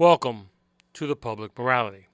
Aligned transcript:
Welcome 0.00 0.48
to 0.94 1.06
the 1.06 1.14
public 1.14 1.58
morality. 1.58 2.06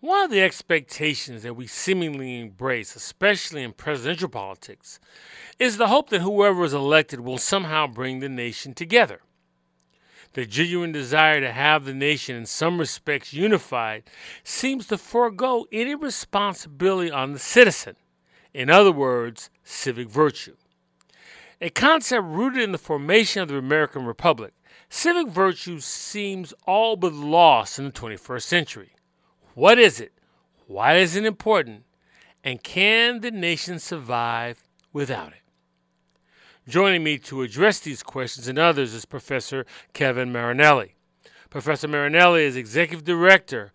One 0.00 0.24
of 0.24 0.30
the 0.30 0.42
expectations 0.42 1.42
that 1.42 1.56
we 1.56 1.66
seemingly 1.66 2.38
embrace, 2.42 2.94
especially 2.94 3.62
in 3.62 3.72
presidential 3.72 4.28
politics, 4.28 5.00
is 5.58 5.78
the 5.78 5.86
hope 5.86 6.10
that 6.10 6.20
whoever 6.20 6.64
is 6.64 6.74
elected 6.74 7.20
will 7.20 7.38
somehow 7.38 7.86
bring 7.86 8.20
the 8.20 8.28
nation 8.28 8.74
together. 8.74 9.22
The 10.34 10.44
genuine 10.44 10.92
desire 10.92 11.40
to 11.40 11.52
have 11.52 11.86
the 11.86 11.94
nation 11.94 12.36
in 12.36 12.44
some 12.44 12.78
respects 12.78 13.32
unified 13.32 14.02
seems 14.44 14.88
to 14.88 14.98
forego 14.98 15.66
any 15.72 15.94
responsibility 15.94 17.10
on 17.10 17.32
the 17.32 17.38
citizen. 17.38 17.96
In 18.52 18.68
other 18.68 18.92
words, 18.92 19.48
civic 19.64 20.10
virtue. 20.10 20.56
A 21.62 21.70
concept 21.70 22.26
rooted 22.26 22.62
in 22.62 22.72
the 22.72 22.76
formation 22.76 23.40
of 23.40 23.48
the 23.48 23.56
American 23.56 24.04
Republic 24.04 24.52
Civic 24.90 25.28
virtue 25.28 25.80
seems 25.80 26.54
all 26.66 26.96
but 26.96 27.12
lost 27.12 27.78
in 27.78 27.86
the 27.86 27.92
21st 27.92 28.42
century. 28.42 28.92
What 29.54 29.78
is 29.78 30.00
it? 30.00 30.12
Why 30.66 30.96
is 30.96 31.16
it 31.16 31.24
important? 31.24 31.84
And 32.42 32.62
can 32.62 33.20
the 33.20 33.30
nation 33.30 33.78
survive 33.78 34.62
without 34.92 35.28
it? 35.28 35.42
Joining 36.68 37.02
me 37.02 37.18
to 37.20 37.42
address 37.42 37.80
these 37.80 38.02
questions 38.02 38.48
and 38.48 38.58
others 38.58 38.92
is 38.92 39.06
Professor 39.06 39.64
Kevin 39.94 40.30
Marinelli. 40.30 40.94
Professor 41.50 41.88
Marinelli 41.88 42.44
is 42.44 42.56
Executive 42.56 43.04
Director 43.04 43.72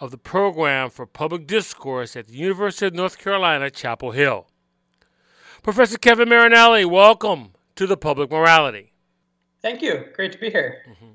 of 0.00 0.10
the 0.10 0.18
Program 0.18 0.88
for 0.88 1.06
Public 1.06 1.46
Discourse 1.46 2.16
at 2.16 2.28
the 2.28 2.34
University 2.34 2.86
of 2.86 2.94
North 2.94 3.18
Carolina, 3.18 3.70
Chapel 3.70 4.12
Hill. 4.12 4.46
Professor 5.62 5.98
Kevin 5.98 6.28
Marinelli, 6.28 6.84
welcome 6.84 7.52
to 7.76 7.86
the 7.86 7.96
Public 7.96 8.30
Morality. 8.30 8.93
Thank 9.64 9.80
you. 9.80 10.04
Great 10.12 10.30
to 10.32 10.38
be 10.38 10.50
here. 10.50 10.82
Mm-hmm. 10.86 11.14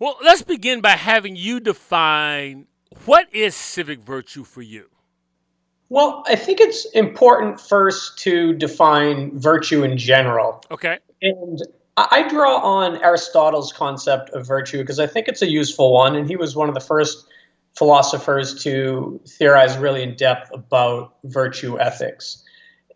Well, 0.00 0.16
let's 0.24 0.40
begin 0.40 0.80
by 0.80 0.92
having 0.92 1.36
you 1.36 1.60
define 1.60 2.66
what 3.04 3.28
is 3.34 3.54
civic 3.54 4.00
virtue 4.00 4.44
for 4.44 4.62
you? 4.62 4.88
Well, 5.90 6.24
I 6.26 6.36
think 6.36 6.58
it's 6.58 6.86
important 6.92 7.60
first 7.60 8.18
to 8.20 8.54
define 8.54 9.38
virtue 9.38 9.84
in 9.84 9.98
general. 9.98 10.64
Okay. 10.70 11.00
And 11.20 11.60
I 11.98 12.26
draw 12.30 12.56
on 12.60 12.96
Aristotle's 13.02 13.74
concept 13.74 14.30
of 14.30 14.46
virtue 14.46 14.78
because 14.78 14.98
I 14.98 15.06
think 15.06 15.28
it's 15.28 15.42
a 15.42 15.50
useful 15.50 15.92
one, 15.92 16.16
and 16.16 16.26
he 16.26 16.36
was 16.36 16.56
one 16.56 16.70
of 16.70 16.74
the 16.74 16.80
first 16.80 17.26
philosophers 17.76 18.62
to 18.64 19.20
theorize 19.28 19.76
really 19.76 20.02
in 20.02 20.16
depth 20.16 20.50
about 20.54 21.16
virtue 21.24 21.78
ethics. 21.78 22.42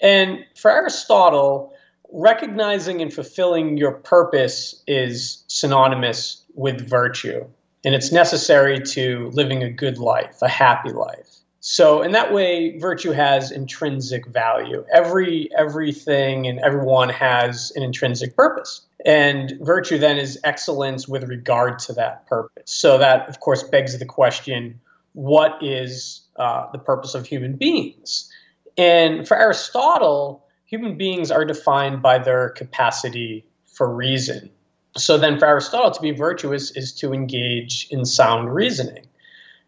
And 0.00 0.46
for 0.54 0.70
Aristotle, 0.70 1.75
recognizing 2.12 3.02
and 3.02 3.12
fulfilling 3.12 3.76
your 3.76 3.92
purpose 3.92 4.82
is 4.86 5.44
synonymous 5.48 6.44
with 6.54 6.88
virtue. 6.88 7.44
And 7.84 7.94
it's 7.94 8.10
necessary 8.10 8.80
to 8.80 9.30
living 9.32 9.62
a 9.62 9.70
good 9.70 9.98
life, 9.98 10.38
a 10.42 10.48
happy 10.48 10.92
life. 10.92 11.36
So 11.60 12.02
in 12.02 12.12
that 12.12 12.32
way, 12.32 12.78
virtue 12.78 13.10
has 13.10 13.50
intrinsic 13.50 14.26
value. 14.28 14.84
Every 14.92 15.48
everything 15.58 16.46
and 16.46 16.60
everyone 16.60 17.08
has 17.08 17.72
an 17.74 17.82
intrinsic 17.82 18.36
purpose. 18.36 18.82
And 19.04 19.58
virtue 19.60 19.98
then 19.98 20.16
is 20.16 20.38
excellence 20.44 21.08
with 21.08 21.24
regard 21.24 21.80
to 21.80 21.92
that 21.94 22.26
purpose. 22.28 22.62
So 22.66 22.98
that, 22.98 23.28
of 23.28 23.40
course, 23.40 23.64
begs 23.64 23.98
the 23.98 24.06
question 24.06 24.80
what 25.14 25.58
is 25.60 26.20
uh, 26.36 26.70
the 26.70 26.78
purpose 26.78 27.14
of 27.14 27.26
human 27.26 27.56
beings? 27.56 28.30
And 28.78 29.26
for 29.26 29.36
Aristotle, 29.36 30.45
human 30.66 30.96
beings 30.96 31.30
are 31.30 31.44
defined 31.44 32.02
by 32.02 32.18
their 32.18 32.50
capacity 32.50 33.46
for 33.64 33.92
reason. 33.92 34.50
So 34.96 35.18
then, 35.18 35.38
for 35.38 35.46
Aristotle, 35.46 35.90
to 35.90 36.00
be 36.00 36.10
virtuous 36.10 36.70
is 36.72 36.92
to 36.94 37.12
engage 37.12 37.86
in 37.90 38.04
sound 38.04 38.54
reasoning. 38.54 39.06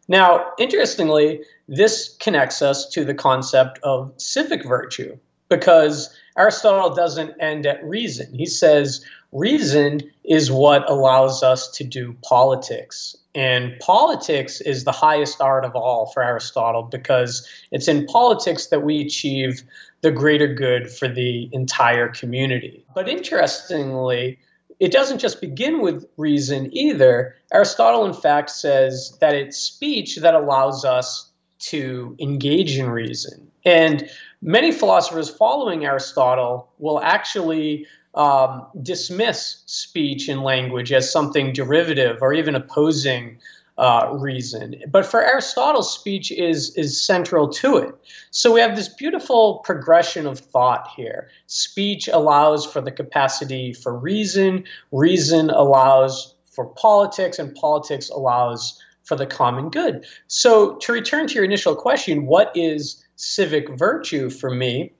Now, 0.08 0.52
interestingly, 0.58 1.42
this 1.68 2.16
connects 2.18 2.62
us 2.62 2.88
to 2.90 3.04
the 3.04 3.14
concept 3.14 3.78
of 3.82 4.12
civic 4.16 4.64
virtue 4.64 5.18
because 5.50 6.14
Aristotle 6.38 6.94
doesn't 6.94 7.34
end 7.40 7.66
at 7.66 7.84
reason. 7.84 8.32
He 8.32 8.46
says 8.46 9.04
reason 9.32 10.00
is 10.24 10.50
what 10.50 10.88
allows 10.90 11.42
us 11.42 11.70
to 11.72 11.84
do 11.84 12.16
politics. 12.22 13.16
And 13.34 13.78
politics 13.78 14.60
is 14.60 14.84
the 14.84 14.92
highest 14.92 15.40
art 15.40 15.64
of 15.64 15.76
all 15.76 16.06
for 16.06 16.22
Aristotle 16.22 16.82
because 16.82 17.46
it's 17.70 17.88
in 17.88 18.06
politics 18.06 18.66
that 18.66 18.82
we 18.82 19.00
achieve 19.00 19.62
the 20.00 20.10
greater 20.10 20.52
good 20.52 20.90
for 20.90 21.08
the 21.08 21.48
entire 21.52 22.08
community. 22.08 22.84
But 22.94 23.08
interestingly, 23.08 24.38
it 24.80 24.92
doesn't 24.92 25.18
just 25.18 25.40
begin 25.40 25.80
with 25.80 26.06
reason 26.16 26.74
either. 26.76 27.34
Aristotle, 27.52 28.04
in 28.04 28.14
fact, 28.14 28.50
says 28.50 29.16
that 29.20 29.34
it's 29.34 29.56
speech 29.56 30.16
that 30.16 30.34
allows 30.34 30.84
us 30.84 31.30
to 31.58 32.16
engage 32.20 32.78
in 32.78 32.88
reason. 32.88 33.50
And 33.64 34.08
many 34.40 34.70
philosophers 34.70 35.28
following 35.28 35.84
Aristotle 35.84 36.70
will 36.78 37.00
actually 37.00 37.86
um, 38.14 38.66
dismiss 38.82 39.62
speech 39.66 40.28
and 40.28 40.42
language 40.42 40.92
as 40.92 41.10
something 41.10 41.52
derivative 41.52 42.18
or 42.20 42.32
even 42.32 42.54
opposing 42.54 43.38
uh, 43.78 44.10
reason. 44.12 44.74
But 44.90 45.06
for 45.06 45.22
Aristotle, 45.22 45.82
speech 45.82 46.32
is 46.32 46.74
is 46.76 47.00
central 47.00 47.48
to 47.48 47.76
it. 47.76 47.94
So 48.30 48.52
we 48.52 48.60
have 48.60 48.74
this 48.74 48.88
beautiful 48.88 49.58
progression 49.64 50.26
of 50.26 50.40
thought 50.40 50.88
here. 50.96 51.28
Speech 51.46 52.08
allows 52.08 52.66
for 52.66 52.80
the 52.80 52.90
capacity 52.90 53.72
for 53.72 53.96
reason. 53.96 54.64
Reason 54.90 55.50
allows 55.50 56.34
for 56.50 56.66
politics, 56.66 57.38
and 57.38 57.54
politics 57.54 58.10
allows 58.10 58.82
for 59.04 59.16
the 59.16 59.26
common 59.26 59.70
good. 59.70 60.04
So 60.26 60.76
to 60.78 60.92
return 60.92 61.28
to 61.28 61.34
your 61.34 61.44
initial 61.44 61.74
question, 61.74 62.26
what 62.26 62.50
is 62.54 63.04
civic 63.16 63.68
virtue 63.70 64.28
for 64.28 64.50
me? 64.50 64.92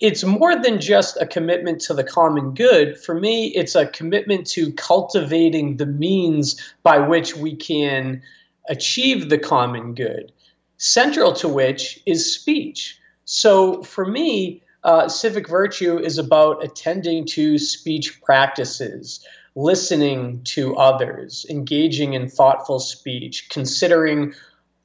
It's 0.00 0.24
more 0.24 0.60
than 0.60 0.80
just 0.80 1.16
a 1.20 1.26
commitment 1.26 1.80
to 1.82 1.94
the 1.94 2.04
common 2.04 2.54
good. 2.54 2.98
For 2.98 3.14
me, 3.14 3.48
it's 3.48 3.74
a 3.74 3.86
commitment 3.86 4.46
to 4.48 4.72
cultivating 4.72 5.76
the 5.76 5.86
means 5.86 6.60
by 6.82 6.98
which 6.98 7.36
we 7.36 7.54
can 7.54 8.22
achieve 8.68 9.28
the 9.28 9.38
common 9.38 9.94
good, 9.94 10.32
central 10.78 11.32
to 11.34 11.48
which 11.48 12.00
is 12.06 12.34
speech. 12.34 12.98
So 13.24 13.82
for 13.82 14.06
me, 14.06 14.62
uh, 14.82 15.08
civic 15.08 15.48
virtue 15.48 15.98
is 15.98 16.18
about 16.18 16.62
attending 16.62 17.24
to 17.26 17.58
speech 17.58 18.20
practices, 18.22 19.24
listening 19.54 20.42
to 20.44 20.76
others, 20.76 21.46
engaging 21.48 22.14
in 22.14 22.28
thoughtful 22.28 22.80
speech, 22.80 23.48
considering 23.48 24.34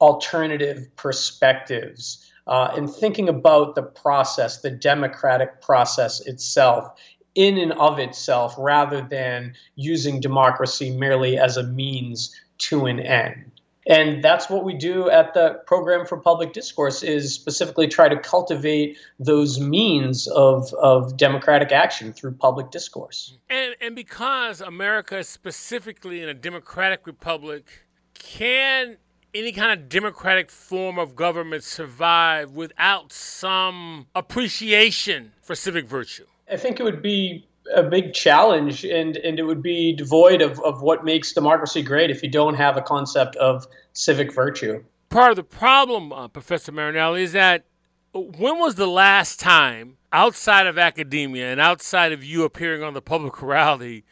alternative 0.00 0.88
perspectives 0.96 2.29
uh, 2.50 2.72
and 2.76 2.92
thinking 2.92 3.28
about 3.28 3.76
the 3.76 3.82
process, 3.82 4.60
the 4.60 4.70
democratic 4.70 5.62
process 5.62 6.20
itself, 6.26 6.90
in 7.36 7.56
and 7.56 7.72
of 7.74 8.00
itself, 8.00 8.54
rather 8.58 9.00
than 9.00 9.54
using 9.76 10.20
democracy 10.20 10.90
merely 10.90 11.38
as 11.38 11.56
a 11.56 11.62
means 11.62 12.34
to 12.58 12.86
an 12.86 12.98
end. 12.98 13.52
And 13.86 14.22
that's 14.22 14.50
what 14.50 14.64
we 14.64 14.74
do 14.74 15.08
at 15.08 15.32
the 15.32 15.60
program 15.66 16.04
for 16.04 16.16
public 16.18 16.52
discourse 16.52 17.02
is 17.02 17.32
specifically 17.32 17.88
try 17.88 18.08
to 18.08 18.18
cultivate 18.18 18.98
those 19.18 19.58
means 19.58 20.26
of, 20.28 20.74
of 20.74 21.16
democratic 21.16 21.72
action 21.72 22.12
through 22.12 22.32
public 22.32 22.70
discourse. 22.70 23.38
And, 23.48 23.74
and 23.80 23.94
because 23.94 24.60
America 24.60 25.18
is 25.18 25.28
specifically 25.28 26.20
in 26.20 26.28
a 26.28 26.34
democratic 26.34 27.06
republic, 27.06 27.86
can 28.12 28.98
any 29.34 29.52
kind 29.52 29.78
of 29.78 29.88
democratic 29.88 30.50
form 30.50 30.98
of 30.98 31.14
government 31.14 31.64
survive 31.64 32.52
without 32.52 33.12
some 33.12 34.06
appreciation 34.14 35.32
for 35.42 35.54
civic 35.54 35.86
virtue? 35.86 36.26
I 36.50 36.56
think 36.56 36.80
it 36.80 36.82
would 36.82 37.02
be 37.02 37.46
a 37.74 37.82
big 37.82 38.12
challenge 38.12 38.84
and, 38.84 39.16
and 39.16 39.38
it 39.38 39.44
would 39.44 39.62
be 39.62 39.92
devoid 39.94 40.42
of, 40.42 40.58
of 40.60 40.82
what 40.82 41.04
makes 41.04 41.32
democracy 41.32 41.82
great 41.82 42.10
if 42.10 42.22
you 42.22 42.30
don't 42.30 42.54
have 42.54 42.76
a 42.76 42.82
concept 42.82 43.36
of 43.36 43.66
civic 43.92 44.34
virtue. 44.34 44.82
Part 45.08 45.30
of 45.30 45.36
the 45.36 45.44
problem, 45.44 46.12
uh, 46.12 46.28
Professor 46.28 46.72
Marinelli, 46.72 47.22
is 47.22 47.32
that 47.32 47.66
when 48.12 48.58
was 48.58 48.74
the 48.74 48.88
last 48.88 49.38
time 49.38 49.96
outside 50.12 50.66
of 50.66 50.78
academia 50.78 51.50
and 51.52 51.60
outside 51.60 52.12
of 52.12 52.24
you 52.24 52.42
appearing 52.42 52.82
on 52.82 52.94
the 52.94 53.02
public 53.02 53.40
morality 53.40 54.04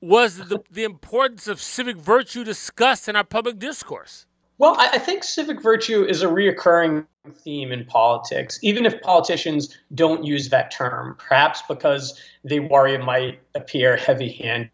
was 0.00 0.48
the, 0.48 0.60
the 0.70 0.84
importance 0.84 1.48
of 1.48 1.60
civic 1.60 1.96
virtue 1.96 2.44
discussed 2.44 3.08
in 3.08 3.16
our 3.16 3.24
public 3.24 3.58
discourse? 3.58 4.25
Well, 4.58 4.74
I, 4.78 4.98
think 4.98 5.22
civic 5.22 5.60
virtue 5.60 6.04
is 6.04 6.22
a 6.22 6.26
reoccurring 6.26 7.06
theme 7.44 7.72
in 7.72 7.84
politics, 7.84 8.58
even 8.62 8.86
if 8.86 9.00
politicians 9.02 9.76
don't 9.94 10.24
use 10.24 10.48
that 10.48 10.70
term, 10.70 11.16
perhaps 11.18 11.62
because 11.68 12.18
they 12.42 12.60
worry 12.60 12.94
it 12.94 13.04
might 13.04 13.40
appear 13.54 13.96
heavy 13.96 14.30
handed. 14.30 14.70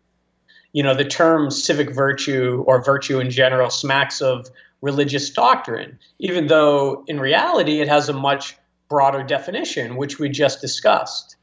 You 0.73 0.85
know, 0.85 0.95
the 0.95 1.05
term 1.05 1.51
civic 1.51 1.91
virtue 1.91 2.63
or 2.67 2.83
virtue 2.83 3.19
in 3.19 3.31
general 3.31 3.71
smacks 3.71 4.23
of 4.23 4.49
religious 4.83 5.31
doctrine, 5.31 5.99
even 6.19 6.47
though 6.47 7.05
in 7.09 7.19
reality 7.19 7.81
it 7.81 7.89
has 7.89 8.09
a 8.09 8.13
much 8.13 8.57
broader 8.89 9.23
definition, 9.23 9.97
which 9.97 10.19
we 10.19 10.29
just 10.29 10.61
discussed. 10.61 11.37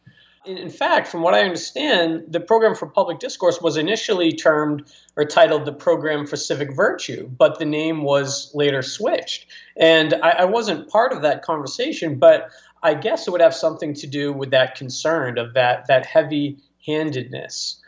In 0.57 0.69
fact, 0.69 1.07
from 1.07 1.22
what 1.22 1.34
I 1.34 1.42
understand, 1.42 2.24
the 2.28 2.40
program 2.40 2.75
for 2.75 2.88
public 2.88 3.19
discourse 3.19 3.62
was 3.62 3.78
initially 3.78 4.31
termed 4.31 4.92
or 5.16 5.25
titled 5.25 5.66
the 5.66 5.74
Program 5.74 6.25
for 6.25 6.38
Civic 6.38 6.74
Virtue, 6.74 7.28
but 7.28 7.60
the 7.60 7.66
name 7.66 8.04
was 8.04 8.51
later 8.56 8.81
switched. 8.81 9.48
And 9.78 10.16
I, 10.16 10.30
I 10.30 10.46
wasn't 10.46 10.90
part 10.90 11.13
of 11.13 11.22
that 11.22 11.44
conversation, 11.44 12.18
but 12.18 12.50
I 12.81 12.94
guess 12.94 13.28
it 13.28 13.31
would 13.31 13.42
have 13.42 13.54
something 13.54 13.94
to 13.96 14.07
do 14.07 14.31
with 14.31 14.51
that 14.51 14.75
concern 14.75 15.38
of 15.38 15.54
that 15.54 15.88
that 15.88 16.06
heavy 16.06 16.57
handedness. 16.86 17.80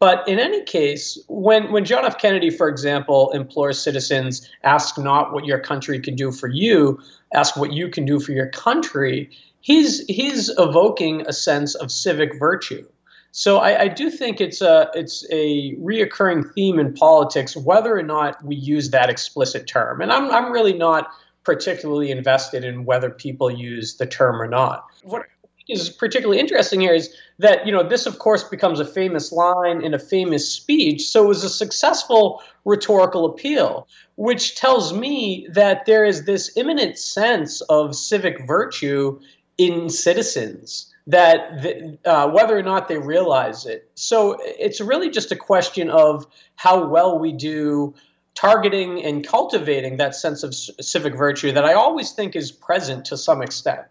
But 0.00 0.26
in 0.26 0.38
any 0.38 0.64
case, 0.64 1.22
when, 1.28 1.70
when 1.72 1.84
John 1.84 2.06
F. 2.06 2.18
Kennedy, 2.18 2.48
for 2.48 2.68
example, 2.68 3.30
implores 3.32 3.78
citizens, 3.78 4.48
ask 4.64 4.96
not 4.96 5.34
what 5.34 5.44
your 5.44 5.58
country 5.58 6.00
can 6.00 6.16
do 6.16 6.32
for 6.32 6.48
you, 6.48 6.98
ask 7.34 7.54
what 7.54 7.74
you 7.74 7.90
can 7.90 8.06
do 8.06 8.18
for 8.18 8.32
your 8.32 8.48
country, 8.48 9.30
he's 9.60 10.04
he's 10.06 10.50
evoking 10.58 11.26
a 11.26 11.32
sense 11.32 11.74
of 11.74 11.90
civic 11.90 12.38
virtue. 12.38 12.86
So 13.32 13.58
I, 13.58 13.82
I, 13.82 13.88
do 13.88 14.10
think 14.10 14.40
it's 14.40 14.60
a 14.60 14.90
it's 14.92 15.24
a 15.30 15.76
reoccurring 15.76 16.52
theme 16.52 16.80
in 16.80 16.92
politics, 16.94 17.56
whether 17.56 17.96
or 17.96 18.02
not 18.02 18.44
we 18.44 18.56
use 18.56 18.90
that 18.90 19.08
explicit 19.08 19.68
term. 19.68 20.00
And 20.00 20.12
I'm 20.12 20.30
I'm 20.30 20.50
really 20.50 20.72
not 20.72 21.08
particularly 21.44 22.10
invested 22.10 22.64
in 22.64 22.84
whether 22.84 23.08
people 23.08 23.50
use 23.50 23.96
the 23.96 24.06
term 24.06 24.42
or 24.42 24.48
not. 24.48 24.84
What 25.04 25.26
is 25.68 25.88
particularly 25.88 26.40
interesting 26.40 26.80
here 26.80 26.92
is 26.92 27.14
that 27.38 27.64
you 27.64 27.72
know 27.72 27.82
this 27.82 28.06
of 28.06 28.18
course 28.18 28.42
becomes 28.44 28.80
a 28.80 28.84
famous 28.84 29.30
line 29.30 29.82
in 29.82 29.94
a 29.94 29.98
famous 29.98 30.50
speech 30.50 31.06
so 31.06 31.24
it 31.24 31.28
was 31.28 31.44
a 31.44 31.48
successful 31.48 32.42
rhetorical 32.64 33.24
appeal 33.24 33.86
which 34.16 34.56
tells 34.56 34.92
me 34.92 35.46
that 35.52 35.86
there 35.86 36.04
is 36.04 36.24
this 36.24 36.50
imminent 36.56 36.98
sense 36.98 37.60
of 37.62 37.94
civic 37.94 38.44
virtue 38.46 39.18
in 39.60 39.90
citizens 39.90 40.90
that 41.06 41.98
uh, 42.06 42.30
whether 42.30 42.56
or 42.56 42.62
not 42.62 42.88
they 42.88 42.96
realize 42.96 43.66
it. 43.66 43.90
So 43.94 44.38
it's 44.40 44.80
really 44.80 45.10
just 45.10 45.30
a 45.30 45.36
question 45.36 45.90
of 45.90 46.26
how 46.56 46.86
well 46.86 47.18
we 47.18 47.32
do 47.32 47.94
targeting 48.34 49.04
and 49.04 49.26
cultivating 49.26 49.98
that 49.98 50.14
sense 50.14 50.42
of 50.42 50.54
civic 50.54 51.14
virtue 51.14 51.52
that 51.52 51.64
I 51.64 51.74
always 51.74 52.12
think 52.12 52.34
is 52.34 52.50
present 52.50 53.04
to 53.06 53.18
some 53.18 53.42
extent. 53.42 53.82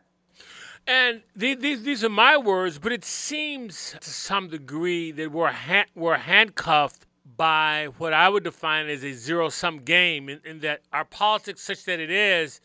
And 0.88 1.22
these, 1.36 1.84
these 1.84 2.04
are 2.04 2.10
my 2.10 2.36
words, 2.36 2.80
but 2.80 2.92
it 2.92 3.06
seems 3.06 3.96
to 4.02 4.10
some 4.10 4.48
degree 4.48 5.12
that 5.12 5.32
we're, 5.32 5.52
ha- 5.52 5.86
we're 5.94 6.18
handcuffed 6.18 7.06
by 7.38 7.90
what 8.00 8.12
I 8.12 8.28
would 8.28 8.44
define 8.44 8.88
as 8.88 9.04
a 9.04 9.14
zero 9.14 9.50
sum 9.50 9.80
game, 9.80 10.30
in, 10.30 10.40
in 10.44 10.60
that 10.62 10.82
our 10.92 11.06
politics, 11.06 11.62
such 11.62 11.84
that 11.84 12.00
it 12.00 12.10
is, 12.10 12.60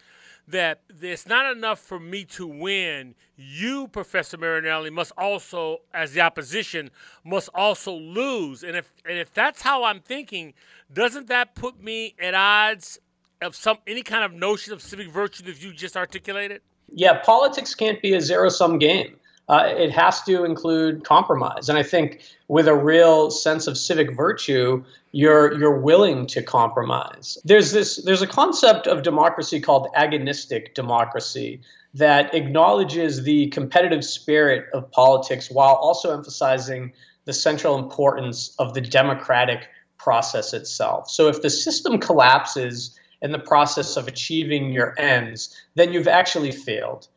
that 0.48 0.80
it's 1.00 1.26
not 1.26 1.54
enough 1.56 1.78
for 1.78 1.98
me 1.98 2.24
to 2.24 2.46
win. 2.46 3.14
You, 3.36 3.88
Professor 3.88 4.36
Marinelli, 4.36 4.90
must 4.90 5.12
also, 5.16 5.78
as 5.92 6.12
the 6.12 6.20
opposition, 6.20 6.90
must 7.24 7.48
also 7.54 7.94
lose. 7.94 8.62
And 8.62 8.76
if 8.76 8.92
and 9.08 9.18
if 9.18 9.32
that's 9.32 9.62
how 9.62 9.84
I'm 9.84 10.00
thinking, 10.00 10.54
doesn't 10.92 11.28
that 11.28 11.54
put 11.54 11.82
me 11.82 12.14
at 12.20 12.34
odds 12.34 12.98
of 13.42 13.56
some 13.56 13.78
any 13.86 14.02
kind 14.02 14.24
of 14.24 14.32
notion 14.32 14.72
of 14.72 14.82
civic 14.82 15.08
virtue 15.08 15.42
that 15.44 15.62
you 15.62 15.72
just 15.72 15.96
articulated? 15.96 16.60
Yeah, 16.92 17.18
politics 17.20 17.74
can't 17.74 18.00
be 18.00 18.14
a 18.14 18.20
zero 18.20 18.48
sum 18.50 18.78
game 18.78 19.16
uh, 19.48 19.64
it 19.66 19.90
has 19.90 20.22
to 20.22 20.44
include 20.44 21.04
compromise. 21.04 21.68
And 21.68 21.76
I 21.76 21.82
think 21.82 22.22
with 22.48 22.66
a 22.66 22.74
real 22.74 23.30
sense 23.30 23.66
of 23.66 23.76
civic 23.76 24.16
virtue, 24.16 24.82
you're 25.12 25.58
you're 25.58 25.78
willing 25.78 26.26
to 26.28 26.42
compromise. 26.42 27.38
There's 27.44 27.72
this 27.72 27.96
there's 28.04 28.22
a 28.22 28.26
concept 28.26 28.86
of 28.86 29.02
democracy 29.02 29.60
called 29.60 29.88
agonistic 29.96 30.74
democracy 30.74 31.60
that 31.94 32.34
acknowledges 32.34 33.22
the 33.22 33.48
competitive 33.48 34.04
spirit 34.04 34.66
of 34.72 34.90
politics 34.90 35.50
while 35.50 35.74
also 35.74 36.12
emphasizing 36.12 36.92
the 37.24 37.32
central 37.32 37.78
importance 37.78 38.54
of 38.58 38.74
the 38.74 38.80
democratic 38.80 39.68
process 39.98 40.52
itself. 40.52 41.08
So 41.08 41.28
if 41.28 41.40
the 41.40 41.50
system 41.50 41.98
collapses 41.98 42.98
in 43.22 43.32
the 43.32 43.38
process 43.38 43.96
of 43.96 44.08
achieving 44.08 44.70
your 44.72 44.94
ends, 44.98 45.56
then 45.76 45.92
you've 45.92 46.08
actually 46.08 46.50
failed 46.50 47.08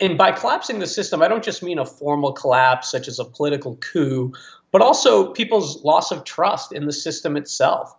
and 0.00 0.16
by 0.16 0.32
collapsing 0.32 0.78
the 0.78 0.86
system, 0.86 1.22
I 1.22 1.28
don't 1.28 1.44
just 1.44 1.62
mean 1.62 1.78
a 1.78 1.86
formal 1.86 2.32
collapse, 2.32 2.90
such 2.90 3.06
as 3.06 3.18
a 3.18 3.24
political 3.24 3.76
coup, 3.76 4.32
but 4.72 4.82
also 4.82 5.32
people's 5.32 5.84
loss 5.84 6.10
of 6.10 6.24
trust 6.24 6.72
in 6.72 6.86
the 6.86 6.92
system 6.92 7.36
itself. 7.36 7.94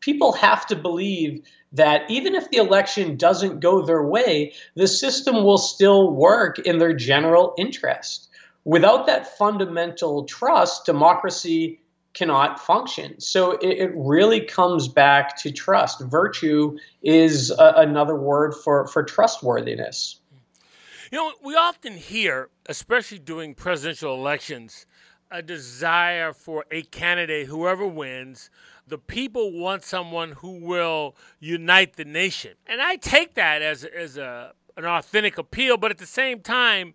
People 0.00 0.32
have 0.32 0.66
to 0.66 0.76
believe 0.76 1.42
that 1.72 2.10
even 2.10 2.34
if 2.34 2.50
the 2.50 2.56
election 2.58 3.16
doesn't 3.16 3.60
go 3.60 3.82
their 3.82 4.02
way, 4.02 4.52
the 4.74 4.88
system 4.88 5.44
will 5.44 5.58
still 5.58 6.12
work 6.12 6.58
in 6.60 6.78
their 6.78 6.94
general 6.94 7.54
interest. 7.58 8.28
Without 8.64 9.06
that 9.06 9.36
fundamental 9.38 10.24
trust, 10.24 10.86
democracy 10.86 11.80
cannot 12.14 12.58
function. 12.58 13.20
So 13.20 13.52
it, 13.52 13.78
it 13.78 13.92
really 13.94 14.40
comes 14.40 14.88
back 14.88 15.36
to 15.42 15.52
trust. 15.52 16.00
Virtue 16.00 16.78
is 17.02 17.50
a, 17.50 17.74
another 17.76 18.16
word 18.16 18.54
for, 18.54 18.86
for 18.88 19.02
trustworthiness. 19.02 20.18
You 21.12 21.18
know, 21.18 21.32
we 21.42 21.54
often 21.54 21.96
hear, 21.96 22.48
especially 22.68 23.20
during 23.20 23.54
presidential 23.54 24.14
elections, 24.14 24.86
a 25.30 25.40
desire 25.40 26.32
for 26.32 26.64
a 26.70 26.82
candidate, 26.82 27.46
whoever 27.46 27.86
wins, 27.86 28.50
the 28.88 28.98
people 28.98 29.52
want 29.52 29.84
someone 29.84 30.32
who 30.32 30.58
will 30.58 31.16
unite 31.38 31.96
the 31.96 32.04
nation. 32.04 32.52
And 32.66 32.80
I 32.80 32.96
take 32.96 33.34
that 33.34 33.62
as, 33.62 33.84
as 33.84 34.16
a, 34.16 34.52
an 34.76 34.84
authentic 34.84 35.38
appeal, 35.38 35.76
but 35.76 35.92
at 35.92 35.98
the 35.98 36.06
same 36.06 36.40
time, 36.40 36.94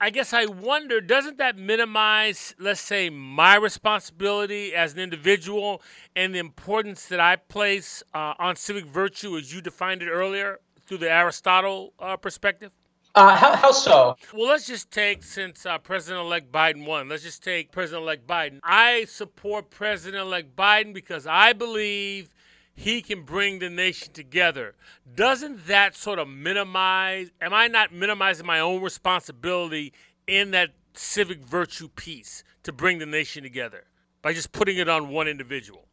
I 0.00 0.10
guess 0.10 0.32
I 0.32 0.46
wonder 0.46 1.00
doesn't 1.00 1.38
that 1.38 1.56
minimize, 1.56 2.56
let's 2.58 2.80
say, 2.80 3.08
my 3.08 3.54
responsibility 3.54 4.74
as 4.74 4.94
an 4.94 4.98
individual 4.98 5.80
and 6.16 6.34
the 6.34 6.40
importance 6.40 7.06
that 7.06 7.20
I 7.20 7.36
place 7.36 8.02
uh, 8.12 8.34
on 8.38 8.56
civic 8.56 8.86
virtue 8.86 9.36
as 9.36 9.54
you 9.54 9.60
defined 9.60 10.02
it 10.02 10.08
earlier 10.08 10.58
through 10.86 10.98
the 10.98 11.10
Aristotle 11.10 11.92
uh, 12.00 12.16
perspective? 12.16 12.72
Uh, 13.14 13.36
how, 13.36 13.54
how 13.54 13.70
so? 13.70 14.16
Well, 14.32 14.48
let's 14.48 14.66
just 14.66 14.90
take 14.90 15.22
since 15.22 15.64
uh, 15.66 15.78
President 15.78 16.24
elect 16.24 16.50
Biden 16.50 16.84
won, 16.84 17.08
let's 17.08 17.22
just 17.22 17.44
take 17.44 17.70
President 17.70 18.02
elect 18.02 18.26
Biden. 18.26 18.58
I 18.64 19.04
support 19.04 19.70
President 19.70 20.20
elect 20.20 20.56
Biden 20.56 20.92
because 20.92 21.24
I 21.26 21.52
believe 21.52 22.34
he 22.74 23.02
can 23.02 23.22
bring 23.22 23.60
the 23.60 23.70
nation 23.70 24.12
together. 24.12 24.74
Doesn't 25.14 25.66
that 25.68 25.94
sort 25.94 26.18
of 26.18 26.26
minimize, 26.26 27.30
am 27.40 27.54
I 27.54 27.68
not 27.68 27.92
minimizing 27.92 28.46
my 28.46 28.58
own 28.58 28.82
responsibility 28.82 29.92
in 30.26 30.50
that 30.50 30.70
civic 30.94 31.38
virtue 31.38 31.88
piece 31.88 32.42
to 32.64 32.72
bring 32.72 32.98
the 32.98 33.06
nation 33.06 33.44
together 33.44 33.84
by 34.22 34.32
just 34.32 34.50
putting 34.50 34.78
it 34.78 34.88
on 34.88 35.10
one 35.10 35.28
individual? 35.28 35.86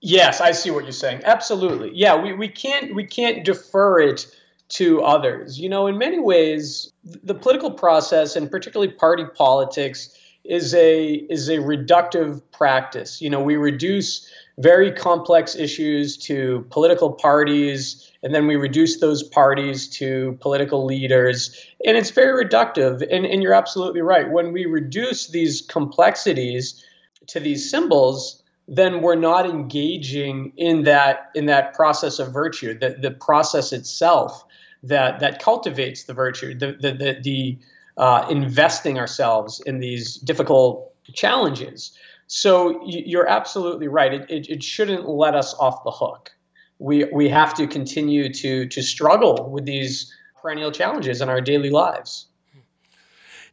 Yes, 0.00 0.40
I 0.40 0.52
see 0.52 0.70
what 0.70 0.84
you're 0.84 0.92
saying. 0.92 1.22
Absolutely. 1.24 1.90
Yeah, 1.94 2.20
we, 2.20 2.32
we 2.32 2.48
can't 2.48 2.94
we 2.94 3.04
can't 3.04 3.44
defer 3.44 4.00
it 4.00 4.26
to 4.72 5.02
others. 5.02 5.58
You 5.60 5.68
know, 5.68 5.86
in 5.86 5.98
many 5.98 6.18
ways, 6.18 6.92
the 7.04 7.34
political 7.34 7.70
process 7.70 8.36
and 8.36 8.50
particularly 8.50 8.92
party 8.92 9.24
politics 9.34 10.16
is 10.44 10.74
a 10.74 11.14
is 11.30 11.48
a 11.48 11.58
reductive 11.58 12.42
practice. 12.52 13.20
You 13.20 13.30
know, 13.30 13.42
we 13.42 13.56
reduce 13.56 14.28
very 14.58 14.90
complex 14.90 15.54
issues 15.54 16.16
to 16.16 16.66
political 16.70 17.12
parties 17.12 18.10
and 18.22 18.34
then 18.34 18.46
we 18.46 18.56
reduce 18.56 19.00
those 19.00 19.22
parties 19.22 19.88
to 19.88 20.36
political 20.40 20.84
leaders 20.84 21.66
and 21.86 21.96
it's 21.96 22.10
very 22.10 22.44
reductive 22.44 23.00
and, 23.10 23.24
and 23.24 23.42
you're 23.42 23.54
absolutely 23.54 24.02
right 24.02 24.30
when 24.30 24.52
we 24.52 24.66
reduce 24.66 25.28
these 25.28 25.62
complexities 25.62 26.84
to 27.26 27.40
these 27.40 27.70
symbols 27.70 28.42
then 28.68 29.00
we're 29.00 29.14
not 29.14 29.48
engaging 29.48 30.52
in 30.58 30.84
that 30.84 31.30
in 31.34 31.46
that 31.46 31.72
process 31.72 32.18
of 32.18 32.30
virtue 32.30 32.78
the, 32.78 32.90
the 33.00 33.10
process 33.10 33.72
itself 33.72 34.44
that 34.82 35.20
that 35.20 35.42
cultivates 35.42 36.04
the 36.04 36.14
virtue, 36.14 36.54
the 36.54 36.76
the 36.80 36.92
the, 36.92 37.20
the 37.22 37.58
uh, 37.96 38.26
investing 38.30 38.98
ourselves 38.98 39.60
in 39.66 39.80
these 39.80 40.16
difficult 40.16 40.92
challenges. 41.12 41.96
So 42.26 42.80
you're 42.86 43.28
absolutely 43.28 43.88
right. 43.88 44.14
It, 44.14 44.30
it, 44.30 44.48
it 44.48 44.62
shouldn't 44.62 45.06
let 45.06 45.34
us 45.34 45.54
off 45.54 45.84
the 45.84 45.90
hook. 45.90 46.30
We 46.78 47.04
we 47.12 47.28
have 47.28 47.54
to 47.54 47.66
continue 47.66 48.32
to 48.34 48.66
to 48.66 48.82
struggle 48.82 49.50
with 49.50 49.64
these 49.64 50.12
perennial 50.40 50.72
challenges 50.72 51.20
in 51.20 51.28
our 51.28 51.40
daily 51.40 51.70
lives. 51.70 52.26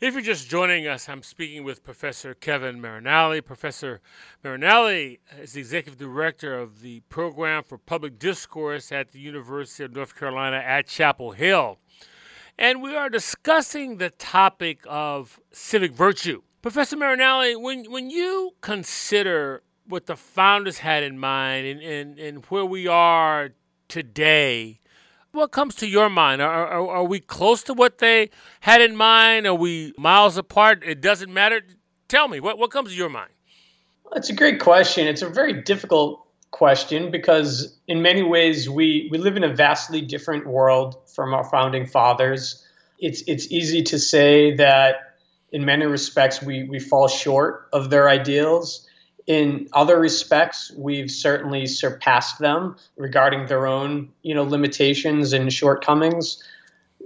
If 0.01 0.13
you're 0.13 0.23
just 0.23 0.49
joining 0.49 0.87
us, 0.87 1.09
I'm 1.09 1.23
speaking 1.23 1.65
with 1.65 1.83
Professor 1.83 2.33
Kevin 2.33 2.79
Marinelli. 2.79 3.41
Professor 3.41 3.99
Marinelli 4.45 5.19
is 5.41 5.51
the 5.51 5.59
executive 5.59 5.99
director 5.99 6.57
of 6.57 6.79
the 6.79 7.01
program 7.09 7.63
for 7.63 7.77
public 7.77 8.17
discourse 8.17 8.93
at 8.93 9.11
the 9.11 9.19
University 9.19 9.83
of 9.83 9.93
North 9.93 10.17
Carolina 10.17 10.55
at 10.55 10.87
Chapel 10.87 11.31
Hill. 11.31 11.79
And 12.57 12.81
we 12.81 12.95
are 12.95 13.09
discussing 13.09 13.97
the 13.97 14.09
topic 14.09 14.79
of 14.87 15.37
civic 15.51 15.91
virtue. 15.91 16.43
Professor 16.61 16.95
Marinelli, 16.95 17.57
when, 17.57 17.91
when 17.91 18.09
you 18.09 18.51
consider 18.61 19.63
what 19.85 20.05
the 20.05 20.15
founders 20.15 20.77
had 20.77 21.03
in 21.03 21.19
mind 21.19 21.67
and, 21.67 21.81
and, 21.81 22.17
and 22.17 22.45
where 22.45 22.65
we 22.65 22.87
are 22.87 23.49
today, 23.89 24.78
what 25.31 25.51
comes 25.51 25.75
to 25.75 25.87
your 25.87 26.09
mind? 26.09 26.41
Are, 26.41 26.67
are, 26.67 26.87
are, 26.89 27.03
we 27.03 27.19
close 27.19 27.63
to 27.63 27.73
what 27.73 27.99
they 27.99 28.29
had 28.61 28.81
in 28.81 28.95
mind? 28.95 29.45
Are 29.45 29.53
we 29.53 29.93
miles 29.97 30.37
apart? 30.37 30.83
It 30.83 31.01
doesn't 31.01 31.31
matter. 31.31 31.61
Tell 32.07 32.27
me, 32.27 32.39
what, 32.39 32.57
what 32.57 32.71
comes 32.71 32.89
to 32.89 32.95
your 32.95 33.09
mind? 33.09 33.31
It's 34.15 34.29
a 34.29 34.33
great 34.33 34.59
question. 34.59 35.07
It's 35.07 35.21
a 35.21 35.29
very 35.29 35.61
difficult 35.61 36.25
question 36.51 37.11
because 37.11 37.77
in 37.87 38.01
many 38.01 38.23
ways 38.23 38.69
we, 38.69 39.07
we 39.11 39.19
live 39.19 39.37
in 39.37 39.43
a 39.43 39.53
vastly 39.53 40.01
different 40.01 40.47
world 40.47 40.97
from 41.13 41.33
our 41.33 41.43
founding 41.43 41.85
fathers. 41.85 42.65
It's 42.97 43.21
it's 43.27 43.51
easy 43.51 43.83
to 43.83 43.99
say 43.99 44.55
that 44.55 45.15
in 45.51 45.63
many 45.63 45.85
respects 45.85 46.41
we, 46.41 46.63
we 46.63 46.79
fall 46.79 47.07
short 47.07 47.67
of 47.71 47.89
their 47.89 48.09
ideals. 48.09 48.87
In 49.29 49.67
other 49.73 49.99
respects, 49.99 50.71
we've 50.75 51.11
certainly 51.11 51.67
surpassed 51.67 52.39
them 52.39 52.75
regarding 52.97 53.45
their 53.45 53.67
own, 53.67 54.09
you 54.23 54.33
know, 54.33 54.41
limitations 54.41 55.33
and 55.33 55.53
shortcomings. 55.53 56.43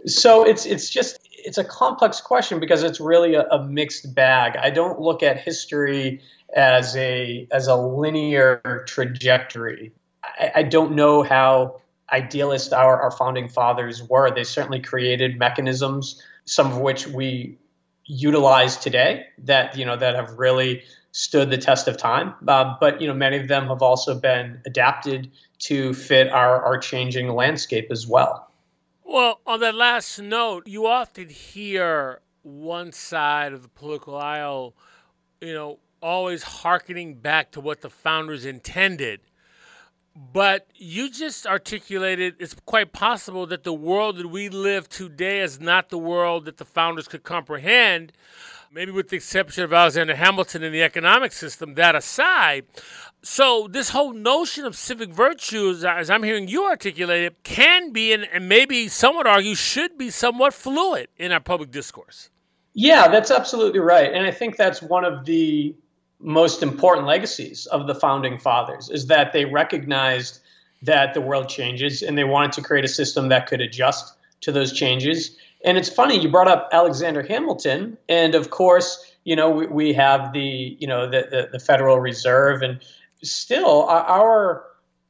So 0.05 0.45
it's 0.45 0.65
it's 0.65 0.89
just 0.89 1.19
it's 1.33 1.57
a 1.57 1.65
complex 1.65 2.21
question 2.21 2.61
because 2.61 2.81
it's 2.81 3.01
really 3.01 3.35
a, 3.35 3.43
a 3.49 3.65
mixed 3.65 4.15
bag. 4.15 4.55
I 4.55 4.69
don't 4.69 5.01
look 5.01 5.21
at 5.21 5.37
history 5.37 6.21
as 6.55 6.95
a 6.95 7.45
as 7.51 7.67
a 7.67 7.75
linear 7.75 8.85
trajectory. 8.87 9.91
I, 10.23 10.51
I 10.55 10.63
don't 10.63 10.95
know 10.95 11.23
how 11.23 11.81
idealist 12.13 12.71
our, 12.71 13.01
our 13.01 13.11
founding 13.11 13.49
fathers 13.49 14.01
were. 14.01 14.33
They 14.33 14.45
certainly 14.45 14.79
created 14.79 15.37
mechanisms, 15.37 16.23
some 16.45 16.71
of 16.71 16.77
which 16.77 17.05
we 17.05 17.57
utilize 18.05 18.77
today 18.77 19.25
that 19.39 19.77
you 19.77 19.83
know 19.83 19.97
that 19.97 20.15
have 20.15 20.31
really 20.37 20.83
stood 21.13 21.49
the 21.51 21.57
test 21.57 21.87
of 21.87 21.95
time. 21.95 22.33
Uh, 22.47 22.75
but 22.79 22.99
you 22.99 23.07
know, 23.07 23.13
many 23.13 23.37
of 23.37 23.47
them 23.47 23.67
have 23.67 23.81
also 23.81 24.13
been 24.13 24.59
adapted 24.65 25.31
to 25.59 25.93
fit 25.93 26.29
our, 26.29 26.61
our 26.61 26.77
changing 26.77 27.29
landscape 27.29 27.87
as 27.89 28.05
well. 28.05 28.51
Well, 29.05 29.39
on 29.45 29.59
that 29.61 29.75
last 29.75 30.19
note, 30.19 30.67
you 30.67 30.87
often 30.87 31.29
hear 31.29 32.19
one 32.41 32.91
side 32.91 33.53
of 33.53 33.61
the 33.61 33.69
political 33.69 34.17
aisle, 34.17 34.73
you 35.39 35.53
know, 35.53 35.79
always 36.01 36.43
harkening 36.43 37.15
back 37.15 37.51
to 37.51 37.61
what 37.61 37.81
the 37.81 37.89
founders 37.89 38.43
intended. 38.43 39.21
But 40.15 40.67
you 40.75 41.09
just 41.09 41.45
articulated 41.45 42.35
it's 42.39 42.55
quite 42.65 42.91
possible 42.91 43.45
that 43.47 43.63
the 43.63 43.73
world 43.73 44.17
that 44.17 44.27
we 44.27 44.49
live 44.49 44.89
today 44.89 45.41
is 45.41 45.59
not 45.59 45.89
the 45.89 45.97
world 45.97 46.45
that 46.45 46.57
the 46.57 46.65
founders 46.65 47.07
could 47.07 47.23
comprehend. 47.23 48.13
Maybe 48.75 48.91
with 48.91 49.09
the 49.09 49.17
exception 49.17 49.63
of 49.63 49.71
Alexander 49.71 50.15
Hamilton 50.15 50.63
and 50.63 50.73
the 50.73 50.81
economic 50.81 51.31
system, 51.31 51.75
that 51.75 51.95
aside. 51.95 52.65
So, 53.21 53.67
this 53.69 53.91
whole 53.91 54.13
notion 54.13 54.65
of 54.65 54.75
civic 54.75 55.11
virtues, 55.11 55.85
as 55.85 56.09
I'm 56.09 56.23
hearing 56.23 56.47
you 56.47 56.65
articulate 56.65 57.23
it, 57.23 57.43
can 57.43 57.91
be 57.91 58.13
and, 58.13 58.27
and 58.33 58.49
maybe 58.49 58.87
some 58.87 59.15
would 59.15 59.27
argue 59.27 59.53
should 59.53 59.95
be 59.95 60.09
somewhat 60.09 60.55
fluid 60.55 61.09
in 61.17 61.31
our 61.31 61.39
public 61.39 61.69
discourse. 61.69 62.31
Yeah, 62.73 63.09
that's 63.09 63.29
absolutely 63.29 63.79
right. 63.79 64.11
And 64.11 64.25
I 64.25 64.31
think 64.31 64.57
that's 64.57 64.81
one 64.81 65.05
of 65.05 65.25
the 65.25 65.75
most 66.19 66.63
important 66.63 67.05
legacies 67.05 67.67
of 67.67 67.85
the 67.85 67.93
founding 67.93 68.39
fathers 68.39 68.89
is 68.89 69.05
that 69.05 69.33
they 69.33 69.45
recognized 69.45 70.39
that 70.81 71.13
the 71.13 71.21
world 71.21 71.47
changes 71.47 72.01
and 72.01 72.17
they 72.17 72.23
wanted 72.23 72.53
to 72.53 72.63
create 72.63 72.85
a 72.85 72.87
system 72.89 73.29
that 73.29 73.45
could 73.45 73.61
adjust 73.61 74.17
to 74.41 74.51
those 74.51 74.73
changes. 74.73 75.37
And 75.63 75.77
it's 75.77 75.89
funny 75.89 76.19
you 76.19 76.29
brought 76.29 76.47
up 76.47 76.69
Alexander 76.71 77.23
Hamilton, 77.23 77.97
and 78.09 78.35
of 78.35 78.49
course, 78.49 79.13
you 79.23 79.35
know 79.35 79.49
we, 79.49 79.67
we 79.67 79.93
have 79.93 80.33
the 80.33 80.77
you 80.79 80.87
know 80.87 81.09
the, 81.09 81.27
the, 81.29 81.49
the 81.53 81.59
Federal 81.59 81.99
Reserve, 81.99 82.61
and 82.61 82.79
still 83.23 83.83
our 83.83 84.65